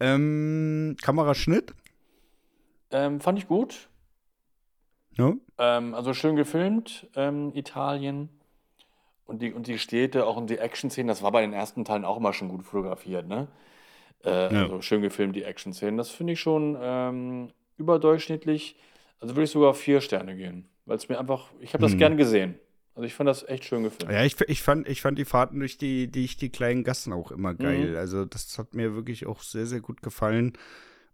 Ähm, 0.00 0.96
Kameraschnitt? 1.02 1.74
Ähm, 2.90 3.20
fand 3.20 3.38
ich 3.38 3.46
gut. 3.48 3.88
Ja. 5.12 5.34
Ähm, 5.58 5.94
also 5.94 6.14
schön 6.14 6.36
gefilmt, 6.36 7.08
ähm, 7.16 7.52
Italien. 7.54 8.28
Und 9.26 9.42
die, 9.42 9.52
und 9.52 9.66
die 9.66 9.78
Städte, 9.78 10.24
auch 10.24 10.38
in 10.38 10.46
die 10.46 10.56
Action-Szenen, 10.58 11.08
das 11.08 11.22
war 11.22 11.32
bei 11.32 11.42
den 11.42 11.52
ersten 11.52 11.84
Teilen 11.84 12.04
auch 12.06 12.16
immer 12.16 12.32
schon 12.32 12.48
gut 12.48 12.64
fotografiert, 12.64 13.28
ne? 13.28 13.48
Äh, 14.24 14.54
Ja. 14.54 14.62
Also 14.62 14.80
schön 14.80 15.02
gefilmt, 15.02 15.36
die 15.36 15.42
Action-Szenen. 15.42 15.98
Das 15.98 16.10
finde 16.10 16.32
ich 16.32 16.40
schon 16.40 16.78
ähm, 16.80 17.50
überdurchschnittlich. 17.78 18.76
Also 19.20 19.34
würde 19.34 19.44
ich 19.44 19.50
sogar 19.50 19.70
auf 19.70 19.80
vier 19.80 20.00
Sterne 20.00 20.36
gehen. 20.36 20.68
Weil 20.84 20.96
es 20.96 21.08
mir 21.08 21.18
einfach, 21.18 21.50
ich 21.60 21.74
habe 21.74 21.82
das 21.82 21.92
Hm. 21.92 21.98
gern 21.98 22.16
gesehen. 22.16 22.54
Also 22.94 23.06
ich 23.06 23.14
fand 23.14 23.28
das 23.28 23.48
echt 23.48 23.64
schön 23.64 23.84
gefilmt. 23.84 24.12
Ja, 24.12 24.24
ich, 24.24 24.40
ich, 24.48 24.62
fand, 24.62 24.88
ich 24.88 25.02
fand 25.02 25.18
die 25.18 25.24
Fahrten 25.24 25.60
durch 25.60 25.78
die, 25.78 26.10
durch 26.10 26.36
die 26.36 26.50
kleinen 26.50 26.82
Gassen 26.82 27.12
auch 27.12 27.30
immer 27.30 27.54
geil. 27.54 27.90
Mhm. 27.90 27.96
Also 27.96 28.24
das 28.24 28.58
hat 28.58 28.74
mir 28.74 28.94
wirklich 28.96 29.26
auch 29.26 29.42
sehr, 29.42 29.66
sehr 29.66 29.80
gut 29.80 30.02
gefallen. 30.02 30.54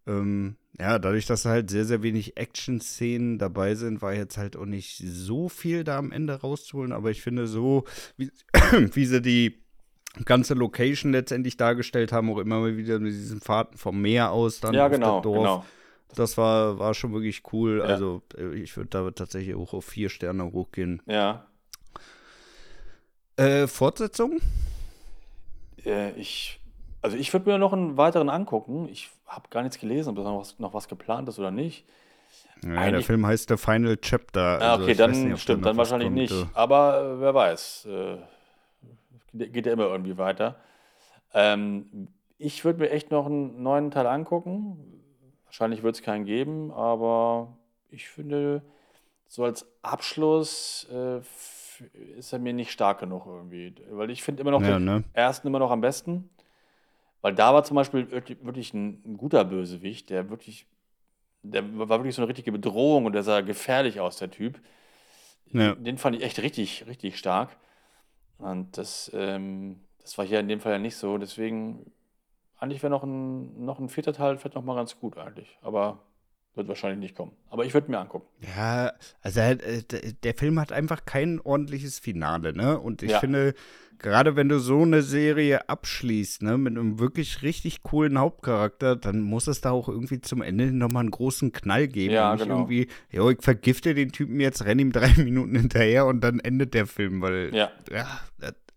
Ähm, 0.06 0.56
ja, 0.78 0.98
dadurch, 0.98 1.26
dass 1.26 1.44
halt 1.44 1.70
sehr, 1.70 1.84
sehr 1.84 2.02
wenig 2.02 2.36
Action-Szenen 2.36 3.38
dabei 3.38 3.74
sind, 3.74 4.00
war 4.00 4.14
jetzt 4.14 4.38
halt 4.38 4.56
auch 4.56 4.64
nicht 4.64 4.96
so 4.96 5.48
viel 5.48 5.84
da 5.84 5.98
am 5.98 6.10
Ende 6.10 6.40
rauszuholen. 6.40 6.92
Aber 6.92 7.10
ich 7.10 7.20
finde 7.20 7.46
so, 7.46 7.84
wie, 8.16 8.30
wie 8.94 9.04
sie 9.04 9.20
die 9.20 9.62
ganze 10.24 10.54
Location 10.54 11.12
letztendlich 11.12 11.56
dargestellt 11.56 12.12
haben, 12.12 12.30
auch 12.30 12.38
immer 12.38 12.60
mal 12.60 12.76
wieder 12.76 12.98
mit 12.98 13.12
diesen 13.12 13.40
Fahrten 13.40 13.76
vom 13.76 14.00
Meer 14.00 14.30
aus 14.30 14.60
dann 14.60 14.74
ja, 14.74 14.86
auf 14.86 14.92
genau, 14.92 15.16
das 15.16 15.22
Dorf. 15.22 15.36
genau. 15.36 15.66
Das 16.14 16.38
war, 16.38 16.78
war 16.78 16.94
schon 16.94 17.12
wirklich 17.12 17.42
cool. 17.52 17.78
Ja. 17.78 17.84
Also 17.84 18.22
äh, 18.36 18.54
ich 18.54 18.76
würde 18.76 18.90
da 18.90 19.10
tatsächlich 19.10 19.54
auch 19.54 19.72
auf 19.72 19.84
vier 19.84 20.08
Sterne 20.08 20.52
hochgehen. 20.52 21.02
Ja. 21.06 21.46
Äh, 23.36 23.66
Fortsetzung? 23.66 24.40
Äh, 25.84 26.12
ich, 26.12 26.60
also 27.02 27.16
ich 27.16 27.32
würde 27.32 27.50
mir 27.50 27.58
noch 27.58 27.72
einen 27.72 27.96
weiteren 27.96 28.28
angucken. 28.28 28.88
Ich 28.90 29.10
habe 29.26 29.48
gar 29.50 29.62
nichts 29.62 29.78
gelesen, 29.78 30.10
ob 30.10 30.16
da 30.16 30.22
noch 30.22 30.40
was, 30.40 30.58
noch 30.58 30.74
was 30.74 30.88
geplant 30.88 31.28
ist 31.28 31.38
oder 31.38 31.50
nicht. 31.50 31.84
Ja, 32.64 32.90
der 32.90 33.02
Film 33.02 33.26
heißt 33.26 33.48
The 33.48 33.56
Final 33.56 33.96
Chapter. 33.98 34.60
Ah, 34.60 34.72
also 34.72 34.84
okay, 34.84 34.92
weiß 34.92 34.96
dann 34.96 35.10
nicht, 35.10 35.32
da 35.32 35.36
stimmt, 35.36 35.66
dann 35.66 35.76
wahrscheinlich 35.76 36.06
kommt, 36.06 36.16
nicht. 36.16 36.46
Aber 36.54 37.16
äh, 37.16 37.20
wer 37.20 37.34
weiß. 37.34 37.86
Äh, 37.86 38.16
geht, 39.34 39.52
geht 39.52 39.66
ja 39.66 39.72
immer 39.72 39.86
irgendwie 39.86 40.16
weiter. 40.16 40.56
Ähm, 41.34 42.08
ich 42.38 42.64
würde 42.64 42.78
mir 42.80 42.90
echt 42.90 43.10
noch 43.10 43.26
einen 43.26 43.62
neuen 43.62 43.90
Teil 43.90 44.06
angucken. 44.06 45.03
Wahrscheinlich 45.54 45.84
wird 45.84 45.94
es 45.94 46.02
keinen 46.02 46.24
geben, 46.24 46.72
aber 46.72 47.56
ich 47.88 48.08
finde, 48.08 48.60
so 49.28 49.44
als 49.44 49.64
Abschluss 49.82 50.88
äh, 50.90 51.20
ist 52.18 52.32
er 52.32 52.40
mir 52.40 52.52
nicht 52.52 52.72
stark 52.72 52.98
genug 52.98 53.24
irgendwie. 53.24 53.72
Weil 53.88 54.10
ich 54.10 54.24
finde 54.24 54.40
immer 54.40 54.50
noch 54.50 54.62
Ja, 54.62 54.80
den 54.80 54.84
ne? 54.84 55.04
ersten 55.12 55.46
immer 55.46 55.60
noch 55.60 55.70
am 55.70 55.80
besten. 55.80 56.28
Weil 57.22 57.36
da 57.36 57.54
war 57.54 57.62
zum 57.62 57.76
Beispiel 57.76 58.10
wirklich 58.10 58.44
wirklich 58.44 58.74
ein, 58.74 59.00
ein 59.06 59.16
guter 59.16 59.44
Bösewicht, 59.44 60.10
der 60.10 60.28
wirklich, 60.28 60.66
der 61.44 61.62
war 61.78 62.00
wirklich 62.00 62.16
so 62.16 62.22
eine 62.22 62.28
richtige 62.28 62.50
Bedrohung 62.50 63.06
und 63.06 63.12
der 63.12 63.22
sah 63.22 63.40
gefährlich 63.40 64.00
aus, 64.00 64.16
der 64.16 64.32
Typ. 64.32 64.58
Ja. 65.52 65.76
Den 65.76 65.98
fand 65.98 66.16
ich 66.16 66.24
echt 66.24 66.42
richtig, 66.42 66.84
richtig 66.88 67.16
stark. 67.16 67.56
Und 68.38 68.76
das, 68.76 69.08
ähm, 69.14 69.78
das 70.02 70.18
war 70.18 70.26
hier 70.26 70.40
in 70.40 70.48
dem 70.48 70.58
Fall 70.58 70.72
ja 70.72 70.78
nicht 70.80 70.96
so. 70.96 71.16
Deswegen, 71.16 71.92
eigentlich 72.64 72.82
wäre 72.82 72.90
noch 72.90 73.04
ein, 73.04 73.64
noch 73.64 73.78
ein 73.78 73.88
vierter 73.88 74.12
Teil 74.12 74.36
vielleicht 74.38 74.56
noch 74.56 74.64
mal 74.64 74.74
ganz 74.74 74.98
gut 74.98 75.16
eigentlich. 75.16 75.58
Aber 75.62 76.00
wird 76.54 76.68
wahrscheinlich 76.68 77.00
nicht 77.00 77.16
kommen. 77.16 77.32
Aber 77.50 77.64
ich 77.64 77.74
würde 77.74 77.90
mir 77.90 77.98
angucken. 77.98 78.26
Ja, 78.56 78.92
also 79.20 79.40
äh, 79.40 79.82
der, 80.22 80.34
Film 80.34 80.60
hat 80.60 80.72
einfach 80.72 81.04
kein 81.04 81.40
ordentliches 81.40 81.98
Finale, 81.98 82.52
ne? 82.52 82.78
Und 82.78 83.02
ich 83.02 83.10
Ja. 83.10 83.18
finde, 83.18 83.54
gerade 83.98 84.36
wenn 84.36 84.48
du 84.48 84.58
so 84.58 84.82
eine 84.82 85.02
Serie 85.02 85.68
abschließt, 85.68 86.42
ne, 86.42 86.56
mit 86.56 86.76
einem 86.76 86.98
wirklich 87.00 87.42
richtig 87.42 87.82
coolen 87.82 88.18
Hauptcharakter, 88.18 88.94
dann 88.96 89.20
muss 89.20 89.48
es 89.48 89.60
da 89.62 89.72
auch 89.72 89.88
irgendwie 89.88 90.20
zum 90.20 90.42
Ende 90.42 90.72
nochmal 90.72 91.00
einen 91.00 91.10
großen 91.10 91.52
Knall 91.52 91.88
geben. 91.88 92.14
Ja, 92.14 92.30
und 92.30 92.36
nicht 92.36 92.46
genau. 92.46 92.60
irgendwie, 92.60 92.88
jo, 93.10 93.30
ich 93.30 93.42
vergifte 93.42 93.94
den 93.94 94.12
Typen 94.12 94.38
jetzt, 94.38 94.64
renn 94.64 94.78
ihm 94.78 94.92
drei 94.92 95.12
Minuten 95.16 95.56
hinterher 95.56 96.06
und 96.06 96.20
dann 96.20 96.38
endet 96.38 96.74
der 96.74 96.86
Film, 96.86 97.20
weil, 97.20 97.54
Ja, 97.54 97.70
ja, 97.90 98.06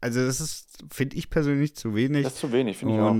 also 0.02 0.26
das 0.26 0.41
ist, 0.41 0.84
finde 0.91 1.15
ich 1.15 1.30
persönlich 1.30 1.76
zu 1.76 1.93
wenig. 1.95 2.23
das 2.23 2.34
ist 2.34 2.39
zu 2.39 2.52
wenig, 2.52 2.78
finde 2.78 2.95
ich 2.95 3.02
auch. 3.02 3.15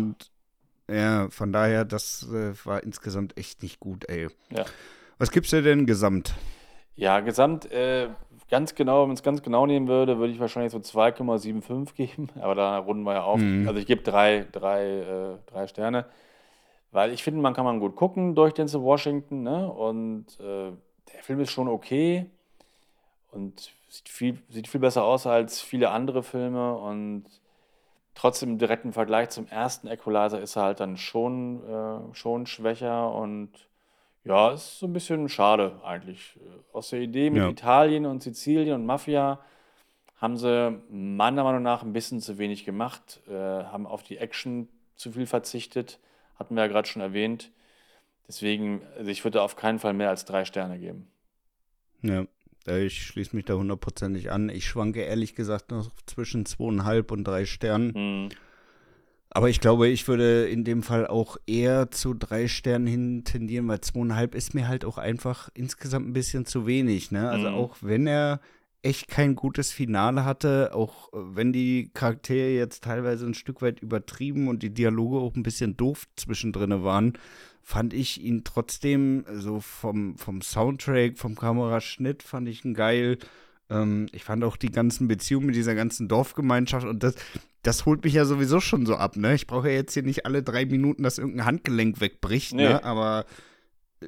Ja, 0.89 1.30
von 1.30 1.52
daher, 1.52 1.86
das 1.86 2.28
äh, 2.32 2.54
war 2.65 2.84
insgesamt 2.84 3.38
echt 3.38 3.62
nicht 3.62 3.80
gut, 3.80 4.08
ey. 4.10 4.30
Ja. 4.50 4.65
Was 5.17 5.32
gibt's 5.32 5.50
dir 5.50 5.62
denn 5.62 5.86
gesamt? 5.86 6.34
Ja, 6.95 7.19
gesamt, 7.19 7.71
äh, 7.71 8.10
ganz 8.50 8.76
genau, 8.76 9.02
wenn 9.02 9.10
man 9.10 9.15
es 9.15 9.23
ganz 9.23 9.43
genau 9.43 9.65
nehmen 9.65 9.88
würde, 9.88 10.17
würde 10.17 10.34
ich 10.34 10.39
wahrscheinlich 10.39 10.71
so 10.71 10.80
2,75 10.80 11.93
geben. 11.93 12.30
Aber 12.41 12.56
da 12.56 12.78
runden 12.78 13.04
wir 13.04 13.13
ja 13.13 13.23
auf. 13.23 13.39
Mhm. 13.39 13.67
Also 13.67 13.80
ich 13.80 13.86
gebe 13.86 14.02
drei, 14.02 14.45
drei, 14.52 14.86
äh, 14.86 15.38
drei 15.52 15.67
Sterne. 15.67 16.06
Weil 16.91 17.12
ich 17.12 17.23
finde, 17.23 17.41
man 17.41 17.54
kann 17.54 17.65
man 17.65 17.80
gut 17.80 17.95
gucken 17.95 18.34
durch 18.34 18.54
Denzel 18.54 18.82
Washington, 18.82 19.43
ne? 19.43 19.69
Und 19.71 20.26
äh, 20.39 20.71
der 21.13 21.23
Film 21.23 21.41
ist 21.41 21.52
schon 21.52 21.67
okay 21.67 22.26
und 23.32 23.73
sieht 23.89 24.10
viel, 24.10 24.39
sieht 24.50 24.67
viel 24.67 24.80
besser 24.80 25.04
aus 25.04 25.28
als 25.28 25.62
viele 25.62 25.89
andere 25.89 26.23
Filme. 26.23 26.76
Und 26.78 27.26
trotzdem 28.18 28.50
im 28.50 28.58
direkten 28.58 28.94
Vergleich 28.94 29.30
zum 29.30 29.48
ersten 29.48 29.88
Equalizer 29.88 30.42
ist 30.42 30.56
er 30.56 30.64
halt 30.64 30.80
dann 30.80 30.98
schon, 30.98 31.64
äh, 31.64 32.16
schon 32.16 32.48
schwächer 32.48 33.14
und 33.14 33.52
ja, 34.24 34.52
ist 34.52 34.80
so 34.80 34.88
ein 34.88 34.94
bisschen 34.94 35.30
schade 35.30 35.80
eigentlich. 35.84 36.38
Aus 36.74 36.90
der 36.90 37.00
Idee 37.00 37.30
mit 37.30 37.44
Ja. 37.44 37.50
Italien 37.50 38.06
und 38.06 38.24
Sizilien 38.24 38.76
und 38.76 38.86
Mafia 38.86 39.40
haben 40.16 40.36
sie 40.36 40.82
meiner 40.90 41.44
Meinung 41.44 41.62
nach 41.62 41.84
ein 41.84 41.94
bisschen 41.94 42.20
zu 42.20 42.40
wenig 42.40 42.66
gemacht, 42.66 43.22
äh, 43.28 43.34
haben 43.34 43.86
auf 43.86 44.02
die 44.02 44.18
Action 44.18 44.68
zu 44.96 45.12
viel 45.12 45.28
verzichtet, 45.28 46.00
hatten 46.40 46.56
wir 46.56 46.64
ja 46.64 46.68
gerade 46.68 46.88
schon 46.88 47.04
erwähnt. 47.04 47.52
Deswegen, 48.28 48.82
also 48.98 49.12
ich 49.12 49.24
würde 49.24 49.44
auf 49.44 49.56
keinen 49.56 49.78
Fall 49.80 49.94
mehr 49.94 50.10
als 50.10 50.26
drei 50.26 50.44
Sterne 50.44 50.80
geben. 50.80 51.08
Ja, 52.02 52.26
ich 52.68 53.06
schließe 53.06 53.36
mich 53.36 53.46
da 53.46 53.54
hundertprozentig 53.56 54.32
an. 54.32 54.50
Ich 54.50 54.66
schwanke 54.66 55.02
ehrlich 55.02 55.36
gesagt 55.36 55.72
noch 55.72 55.92
zwischen 56.06 56.46
zweieinhalb 56.46 57.12
und 57.12 57.24
drei 57.24 57.46
Sternen. 57.46 57.94
Hm. 57.94 58.30
Aber 59.30 59.50
ich 59.50 59.60
glaube, 59.60 59.88
ich 59.88 60.08
würde 60.08 60.48
in 60.48 60.64
dem 60.64 60.84
Fall 60.84 61.06
auch 61.06 61.38
eher 61.46 61.92
zu 61.92 62.14
drei 62.14 62.48
Sternen 62.48 62.88
hin 62.88 63.24
tendieren, 63.24 63.68
weil 63.68 63.82
zweieinhalb 63.82 64.34
ist 64.36 64.54
mir 64.54 64.68
halt 64.68 64.86
auch 64.86 64.98
einfach 64.98 65.50
insgesamt 65.54 66.08
ein 66.08 66.14
bisschen 66.14 66.46
zu 66.46 66.66
wenig. 66.66 67.12
Ne? 67.12 67.30
Also 67.30 67.50
Mhm. 67.50 67.56
auch 67.56 67.78
wenn 67.82 68.08
er 68.08 68.40
echt 68.84 69.08
kein 69.10 69.36
gutes 69.36 69.72
Finale 69.72 70.24
hatte, 70.24 70.72
auch 70.74 71.12
äh, 71.14 71.18
wenn 71.36 71.52
die 71.52 71.92
Charaktere 71.94 72.50
jetzt 72.52 72.84
teilweise 72.84 73.26
ein 73.26 73.34
Stück 73.34 73.62
weit 73.62 73.82
übertrieben 73.82 74.48
und 74.48 74.64
die 74.64 74.74
Dialoge 74.74 75.18
auch 75.18 75.36
ein 75.36 75.44
bisschen 75.44 75.76
doof 75.76 76.08
zwischendrin 76.16 76.84
waren, 76.84 77.14
fand 77.70 77.94
ich 77.94 78.24
ihn 78.24 78.46
trotzdem 78.46 79.26
so 79.34 79.60
vom, 79.60 80.18
vom 80.18 80.42
Soundtrack, 80.42 81.18
vom 81.18 81.36
Kameraschnitt 81.36 82.24
fand 82.24 82.48
ich 82.48 82.64
ihn 82.64 82.74
geil. 82.74 83.18
Ähm, 83.70 84.06
ich 84.14 84.24
fand 84.24 84.46
auch 84.46 84.56
die 84.56 84.72
ganzen 84.72 85.10
Beziehungen 85.10 85.48
mit 85.48 85.56
dieser 85.56 85.76
ganzen 85.76 86.08
Dorfgemeinschaft 86.08 86.88
und 86.88 87.04
das, 87.04 87.16
das 87.64 87.86
holt 87.86 88.06
mich 88.06 88.14
ja 88.14 88.24
sowieso 88.24 88.62
schon 88.62 88.86
so 88.86 88.96
ab, 88.96 89.18
ne? 89.18 89.36
Ich 89.36 89.48
brauche 89.48 89.68
ja 89.70 89.76
jetzt 89.76 89.94
hier 89.94 90.04
nicht 90.04 90.26
alle 90.26 90.44
drei 90.44 90.66
Minuten, 90.66 91.04
dass 91.04 91.18
irgendein 91.18 91.46
Handgelenk 91.46 92.00
wegbricht, 92.00 92.54
Nee. 92.54 92.70
ne? 92.70 92.84
Aber 92.86 93.26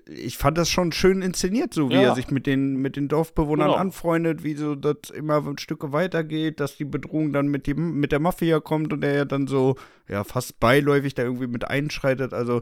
ich 0.08 0.38
fand 0.38 0.58
das 0.58 0.69
schon 0.69 0.93
schön 0.93 1.22
inszeniert, 1.22 1.74
so 1.74 1.89
wie 1.89 1.95
Ja. 1.95 2.04
er 2.12 2.15
sich 2.15 2.32
mit 2.32 2.48
den, 2.48 2.78
mit 2.78 2.95
den 2.95 3.10
Dorfbewohnern 3.10 3.67
Genau. 3.72 3.78
anfreundet, 3.78 4.41
wie 4.45 4.54
so 4.54 4.76
das 4.76 5.10
immer 5.13 5.45
ein 5.45 5.58
Stück 5.58 5.91
weitergeht, 5.91 6.62
dass 6.62 6.78
die 6.78 6.86
Bedrohung 6.86 7.34
dann 7.34 7.50
mit, 7.50 7.67
dem, 7.67 8.00
mit 8.00 8.13
der 8.13 8.19
Mafia 8.19 8.62
kommt 8.62 8.93
und 8.93 9.04
er 9.04 9.15
ja 9.15 9.26
dann 9.26 9.48
so, 9.48 9.76
ja, 10.08 10.24
fast 10.24 10.62
beiläufig 10.62 11.13
da 11.15 11.24
irgendwie 11.24 11.48
mit 11.48 11.65
einschreitet. 11.67 12.34
Also, 12.34 12.62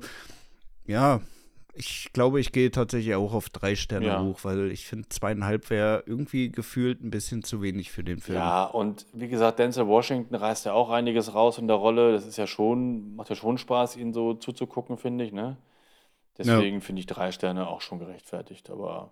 ja, 0.87 1.21
ich 1.73 2.09
glaube, 2.11 2.39
ich 2.39 2.51
gehe 2.51 2.71
tatsächlich 2.71 3.13
auch 3.15 3.33
auf 3.33 3.49
drei 3.49 3.75
Sterne 3.75 4.07
Ja. 4.07 4.23
hoch, 4.23 4.39
weil 4.43 4.71
ich 4.71 4.87
finde, 4.87 5.09
zweieinhalb 5.09 5.69
wäre 5.69 6.03
irgendwie 6.07 6.49
gefühlt 6.49 7.03
ein 7.03 7.11
bisschen 7.11 7.43
zu 7.43 7.61
wenig 7.61 7.91
für 7.91 8.03
den 8.03 8.19
Film. 8.19 8.37
Ja, 8.37 8.65
und 8.65 9.05
wie 9.13 9.27
gesagt, 9.27 9.59
Denzel 9.59 9.87
Washington 9.87 10.35
reißt 10.35 10.65
ja 10.65 10.73
auch 10.73 10.89
einiges 10.89 11.35
raus 11.35 11.59
in 11.59 11.67
der 11.67 11.77
Rolle. 11.77 12.13
Das 12.13 12.25
ist 12.25 12.37
ja 12.37 12.47
schon, 12.47 13.15
macht 13.15 13.29
ja 13.29 13.35
schon 13.35 13.57
Spaß, 13.57 13.95
ihn 13.97 14.11
so 14.11 14.33
zuzugucken, 14.33 14.97
finde 14.97 15.23
ich, 15.23 15.31
ne? 15.31 15.57
Deswegen 16.37 16.81
finde 16.81 16.99
ich 16.99 17.05
drei 17.05 17.31
Sterne 17.31 17.67
auch 17.67 17.81
schon 17.81 17.99
gerechtfertigt, 17.99 18.69
aber 18.69 19.11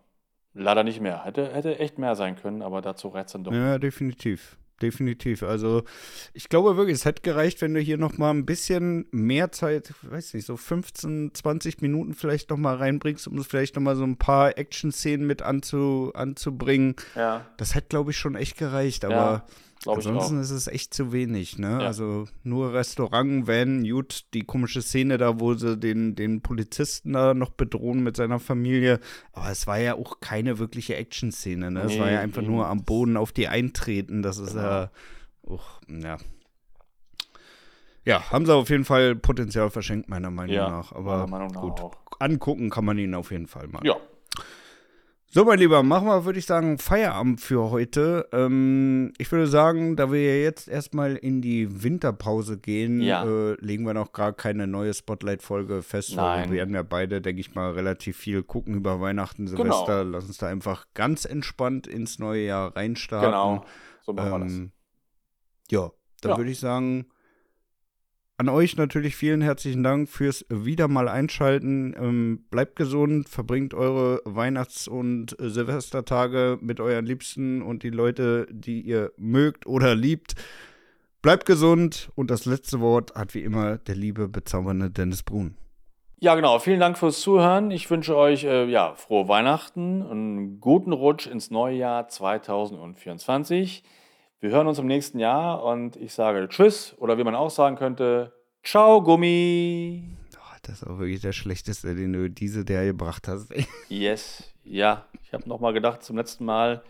leider 0.54 0.84
nicht 0.84 1.02
mehr. 1.02 1.24
Hätte, 1.24 1.54
hätte 1.54 1.80
echt 1.80 1.98
mehr 1.98 2.16
sein 2.16 2.36
können, 2.36 2.62
aber 2.62 2.82
dazu 2.82 3.10
reizt 3.10 3.34
dann 3.36 3.44
doch. 3.44 3.54
Ja, 3.54 3.78
definitiv. 3.80 4.58
Definitiv. 4.82 5.44
Also, 5.44 5.84
ich 6.34 6.50
glaube 6.50 6.76
wirklich, 6.76 6.96
es 6.96 7.06
hätte 7.06 7.22
gereicht, 7.22 7.62
wenn 7.62 7.74
du 7.74 7.80
hier 7.80 7.98
noch 7.98 8.18
mal 8.18 8.32
ein 8.32 8.46
bisschen 8.46 9.08
mehr 9.12 9.52
Zeit, 9.52 9.94
weiß 10.02 10.34
nicht, 10.34 10.46
so 10.46 10.58
15, 10.58 11.32
20 11.34 11.82
Minuten 11.82 12.14
vielleicht 12.14 12.50
noch 12.50 12.58
mal 12.58 12.76
reinbringst, 12.76 13.28
um 13.28 13.42
vielleicht 13.44 13.76
noch 13.76 13.84
mal 13.84 13.96
so 13.96 14.04
ein 14.04 14.18
paar 14.18 14.58
Action-Szenen 14.58 15.26
mit 15.26 15.42
anzu, 15.42 16.12
anzubringen. 16.14 16.96
Ja, 17.16 17.46
Das 17.58 17.74
hätte, 17.74 17.88
glaube 17.88 18.12
ich, 18.12 18.18
schon 18.18 18.36
echt 18.36 18.58
gereicht. 18.58 19.06
Aber 19.06 19.16
ja 19.16 19.46
glaube 19.82 20.02
ich 20.02 20.08
auch. 20.08 20.12
ansonsten 20.14 20.40
ist 20.40 20.52
es 20.52 20.68
echt 20.68 20.94
zu 20.94 21.12
wenig, 21.12 21.58
ne? 21.58 21.70
Ja. 21.82 21.88
Also 21.88 22.26
nur 22.44 22.74
Restaurant, 22.74 23.48
Van, 23.48 23.84
gut, 23.88 24.26
die 24.34 24.42
komische 24.42 24.82
Szene 24.82 25.18
da, 25.18 25.40
wo 25.40 25.54
sie 25.54 25.78
den, 25.78 26.16
den 26.16 26.42
Polizisten 26.42 27.14
da 27.14 27.34
noch 27.34 27.50
bedrohen 27.52 28.02
mit 28.04 28.18
seiner 28.18 28.40
Familie. 28.40 29.00
Aber 29.34 29.50
es 29.52 29.68
war 29.68 29.78
ja 29.80 29.96
auch 29.96 30.20
keine 30.20 30.58
wirkliche 30.60 30.96
Action-Szene, 30.96 31.72
ne? 31.72 31.82
es 31.82 32.00
war 32.00 32.08
Nee, 32.08 32.14
ja 32.14 32.20
einfach 32.22 32.42
eben. 32.42 32.52
nur 32.52 32.68
am 32.68 32.84
Boden 32.84 33.18
auf 33.18 33.32
die 33.32 33.48
eintreten. 33.48 34.22
Das 34.24 34.38
ist 34.40 34.54
Genau. 34.54 34.64
ja 34.64 34.92
auch, 35.48 35.82
ja. 35.88 36.18
Ja, 38.06 38.32
haben 38.32 38.46
sie 38.46 38.54
auf 38.54 38.70
jeden 38.70 38.86
Fall 38.86 39.16
Potenzial 39.16 39.70
verschenkt, 39.72 40.10
meiner 40.10 40.30
Meinung 40.30 40.56
Ja, 40.56 40.70
nach. 40.70 40.92
Aber 40.92 41.26
meiner 41.26 41.28
Meinung 41.28 41.52
nach 41.54 41.62
gut, 41.62 41.80
auch. 41.82 41.96
angucken 42.20 42.70
kann 42.70 42.86
man 42.86 42.98
ihn 43.00 43.16
auf 43.16 43.32
jeden 43.32 43.48
Fall 43.48 43.68
mal. 43.68 43.82
Ja, 43.84 43.96
So, 45.36 45.44
mein 45.44 45.60
Lieber, 45.60 45.84
machen 45.84 46.08
wir, 46.08 46.24
würde 46.24 46.40
ich 46.40 46.46
sagen, 46.46 46.78
Feierabend 46.78 47.42
für 47.42 47.70
heute. 47.70 48.26
Ähm, 48.32 49.12
ich 49.18 49.30
würde 49.34 49.48
sagen, 49.48 49.98
da 49.98 50.10
wir 50.10 50.22
ja 50.24 50.42
jetzt 50.42 50.70
erstmal 50.70 51.18
in 51.18 51.42
die 51.42 51.84
Winterpause 51.84 52.58
gehen, 52.58 53.02
Ja. 53.02 53.26
äh, 53.26 53.56
legen 53.60 53.84
wir 53.86 53.94
noch 53.94 54.14
gar 54.14 54.32
keine 54.32 54.66
neue 54.66 54.94
Spotlight-Folge 54.94 55.82
fest. 55.82 56.16
Nein. 56.16 56.52
Wir 56.52 56.60
werden 56.60 56.74
ja 56.74 56.84
beide, 56.84 57.20
denke 57.22 57.42
ich 57.42 57.54
mal, 57.54 57.72
relativ 57.72 58.16
viel 58.16 58.44
gucken 58.44 58.76
über 58.76 59.02
Weihnachten, 59.02 59.48
Genau. 59.48 59.58
Silvester. 59.58 60.06
Lass 60.06 60.24
uns 60.26 60.38
da 60.38 60.48
einfach 60.48 60.86
ganz 60.94 61.26
entspannt 61.26 61.86
ins 61.86 62.18
neue 62.18 62.46
Jahr 62.46 62.74
reinstarten. 62.74 63.30
genau. 63.32 63.66
So 64.06 64.14
machen 64.14 64.32
wir 64.32 64.40
das. 64.40 64.54
Ähm, 64.54 64.72
ja, 65.70 65.92
dann 66.22 66.32
Ja. 66.32 66.38
würde 66.38 66.52
ich 66.52 66.60
sagen, 66.62 67.08
an 68.38 68.50
euch 68.50 68.76
natürlich 68.76 69.16
vielen 69.16 69.42
herzlichen 69.42 69.84
Dank 69.84 70.10
fürs 70.10 70.46
wieder 70.50 70.88
mal 70.88 71.08
einschalten. 71.08 71.96
Ähm, 71.98 72.46
bleibt 72.50 72.76
gesund, 72.76 73.30
verbringt 73.30 73.74
eure 73.74 74.22
Weihnachts- 74.26 74.88
und 74.88 75.40
äh, 75.40 75.50
Silvestertage 75.50 76.58
mit 76.62 76.80
euren 76.80 77.06
Liebsten 77.06 77.62
und 77.62 77.84
die 77.84 77.90
Leute, 77.90 78.48
die 78.52 78.82
ihr 78.82 79.14
mögt 79.18 79.66
oder 79.66 79.96
liebt. 79.96 80.36
Bleibt 81.22 81.46
gesund 81.46 82.12
und 82.16 82.30
das 82.30 82.46
letzte 82.46 82.82
Wort 82.82 83.16
hat 83.16 83.34
wie 83.34 83.42
immer 83.42 83.78
der 83.78 83.96
liebe, 83.96 84.28
bezaubernde 84.28 84.92
Dennis 84.92 85.24
Brun. 85.24 85.56
Ja, 86.20 86.36
genau. 86.36 86.60
Vielen 86.60 86.80
Dank 86.80 86.98
fürs 86.98 87.22
Zuhören. 87.22 87.72
Ich 87.72 87.90
wünsche 87.90 88.16
euch 88.16 88.44
äh, 88.44 88.66
ja, 88.70 88.96
frohe 88.96 89.28
Weihnachten, 89.28 90.02
einen 90.04 90.60
guten 90.60 90.92
Rutsch 90.92 91.28
ins 91.28 91.52
neue 91.52 91.78
Jahr 91.78 92.08
2024. 92.08 93.84
Wir 94.46 94.52
hören 94.52 94.68
uns 94.68 94.78
im 94.78 94.86
nächsten 94.86 95.18
Jahr 95.18 95.64
und 95.64 95.96
ich 95.96 96.14
sage 96.14 96.48
Tschüss 96.48 96.94
oder 97.00 97.18
wie 97.18 97.24
man 97.24 97.34
auch 97.34 97.50
sagen 97.50 97.78
könnte, 97.78 98.32
Ciao 98.64 99.02
Gummi. 99.02 100.04
Oh, 100.36 100.58
das 100.62 100.84
ist 100.84 100.88
auch 100.88 101.00
wirklich 101.00 101.20
der 101.22 101.32
schlechteste, 101.32 101.96
den 101.96 102.14
du 102.14 102.30
diese 102.30 102.64
der 102.64 102.86
gebracht 102.86 103.28
hast. 103.28 103.52
Yes, 103.90 104.54
ja. 104.64 105.06
Ich 105.24 105.34
habe 105.34 105.50
nochmal 105.50 105.74
gedacht, 105.74 106.04
zum 106.04 106.18
letzten 106.18 106.46
Mal 106.46 106.84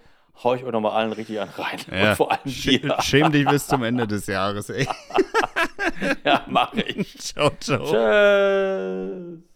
hau 0.44 0.54
ich 0.54 0.66
euch 0.66 0.72
nochmal 0.74 0.98
allen 1.02 1.14
richtig 1.14 1.40
an 1.40 1.48
rein. 1.48 1.80
Ja. 1.90 2.10
Und 2.10 2.16
vor 2.18 2.32
allem 2.34 2.42
dir. 2.44 2.98
Schäm 3.00 3.32
dich 3.32 3.48
bis 3.48 3.68
zum 3.68 3.84
Ende 3.84 4.06
des 4.06 4.28
Jahres, 4.28 4.70
ey. 4.70 4.86
Ja, 6.26 6.44
mache 6.50 6.82
ich. 6.82 7.18
ciao, 7.20 7.52
ciao. 7.62 7.86
Tschüss. 7.86 9.55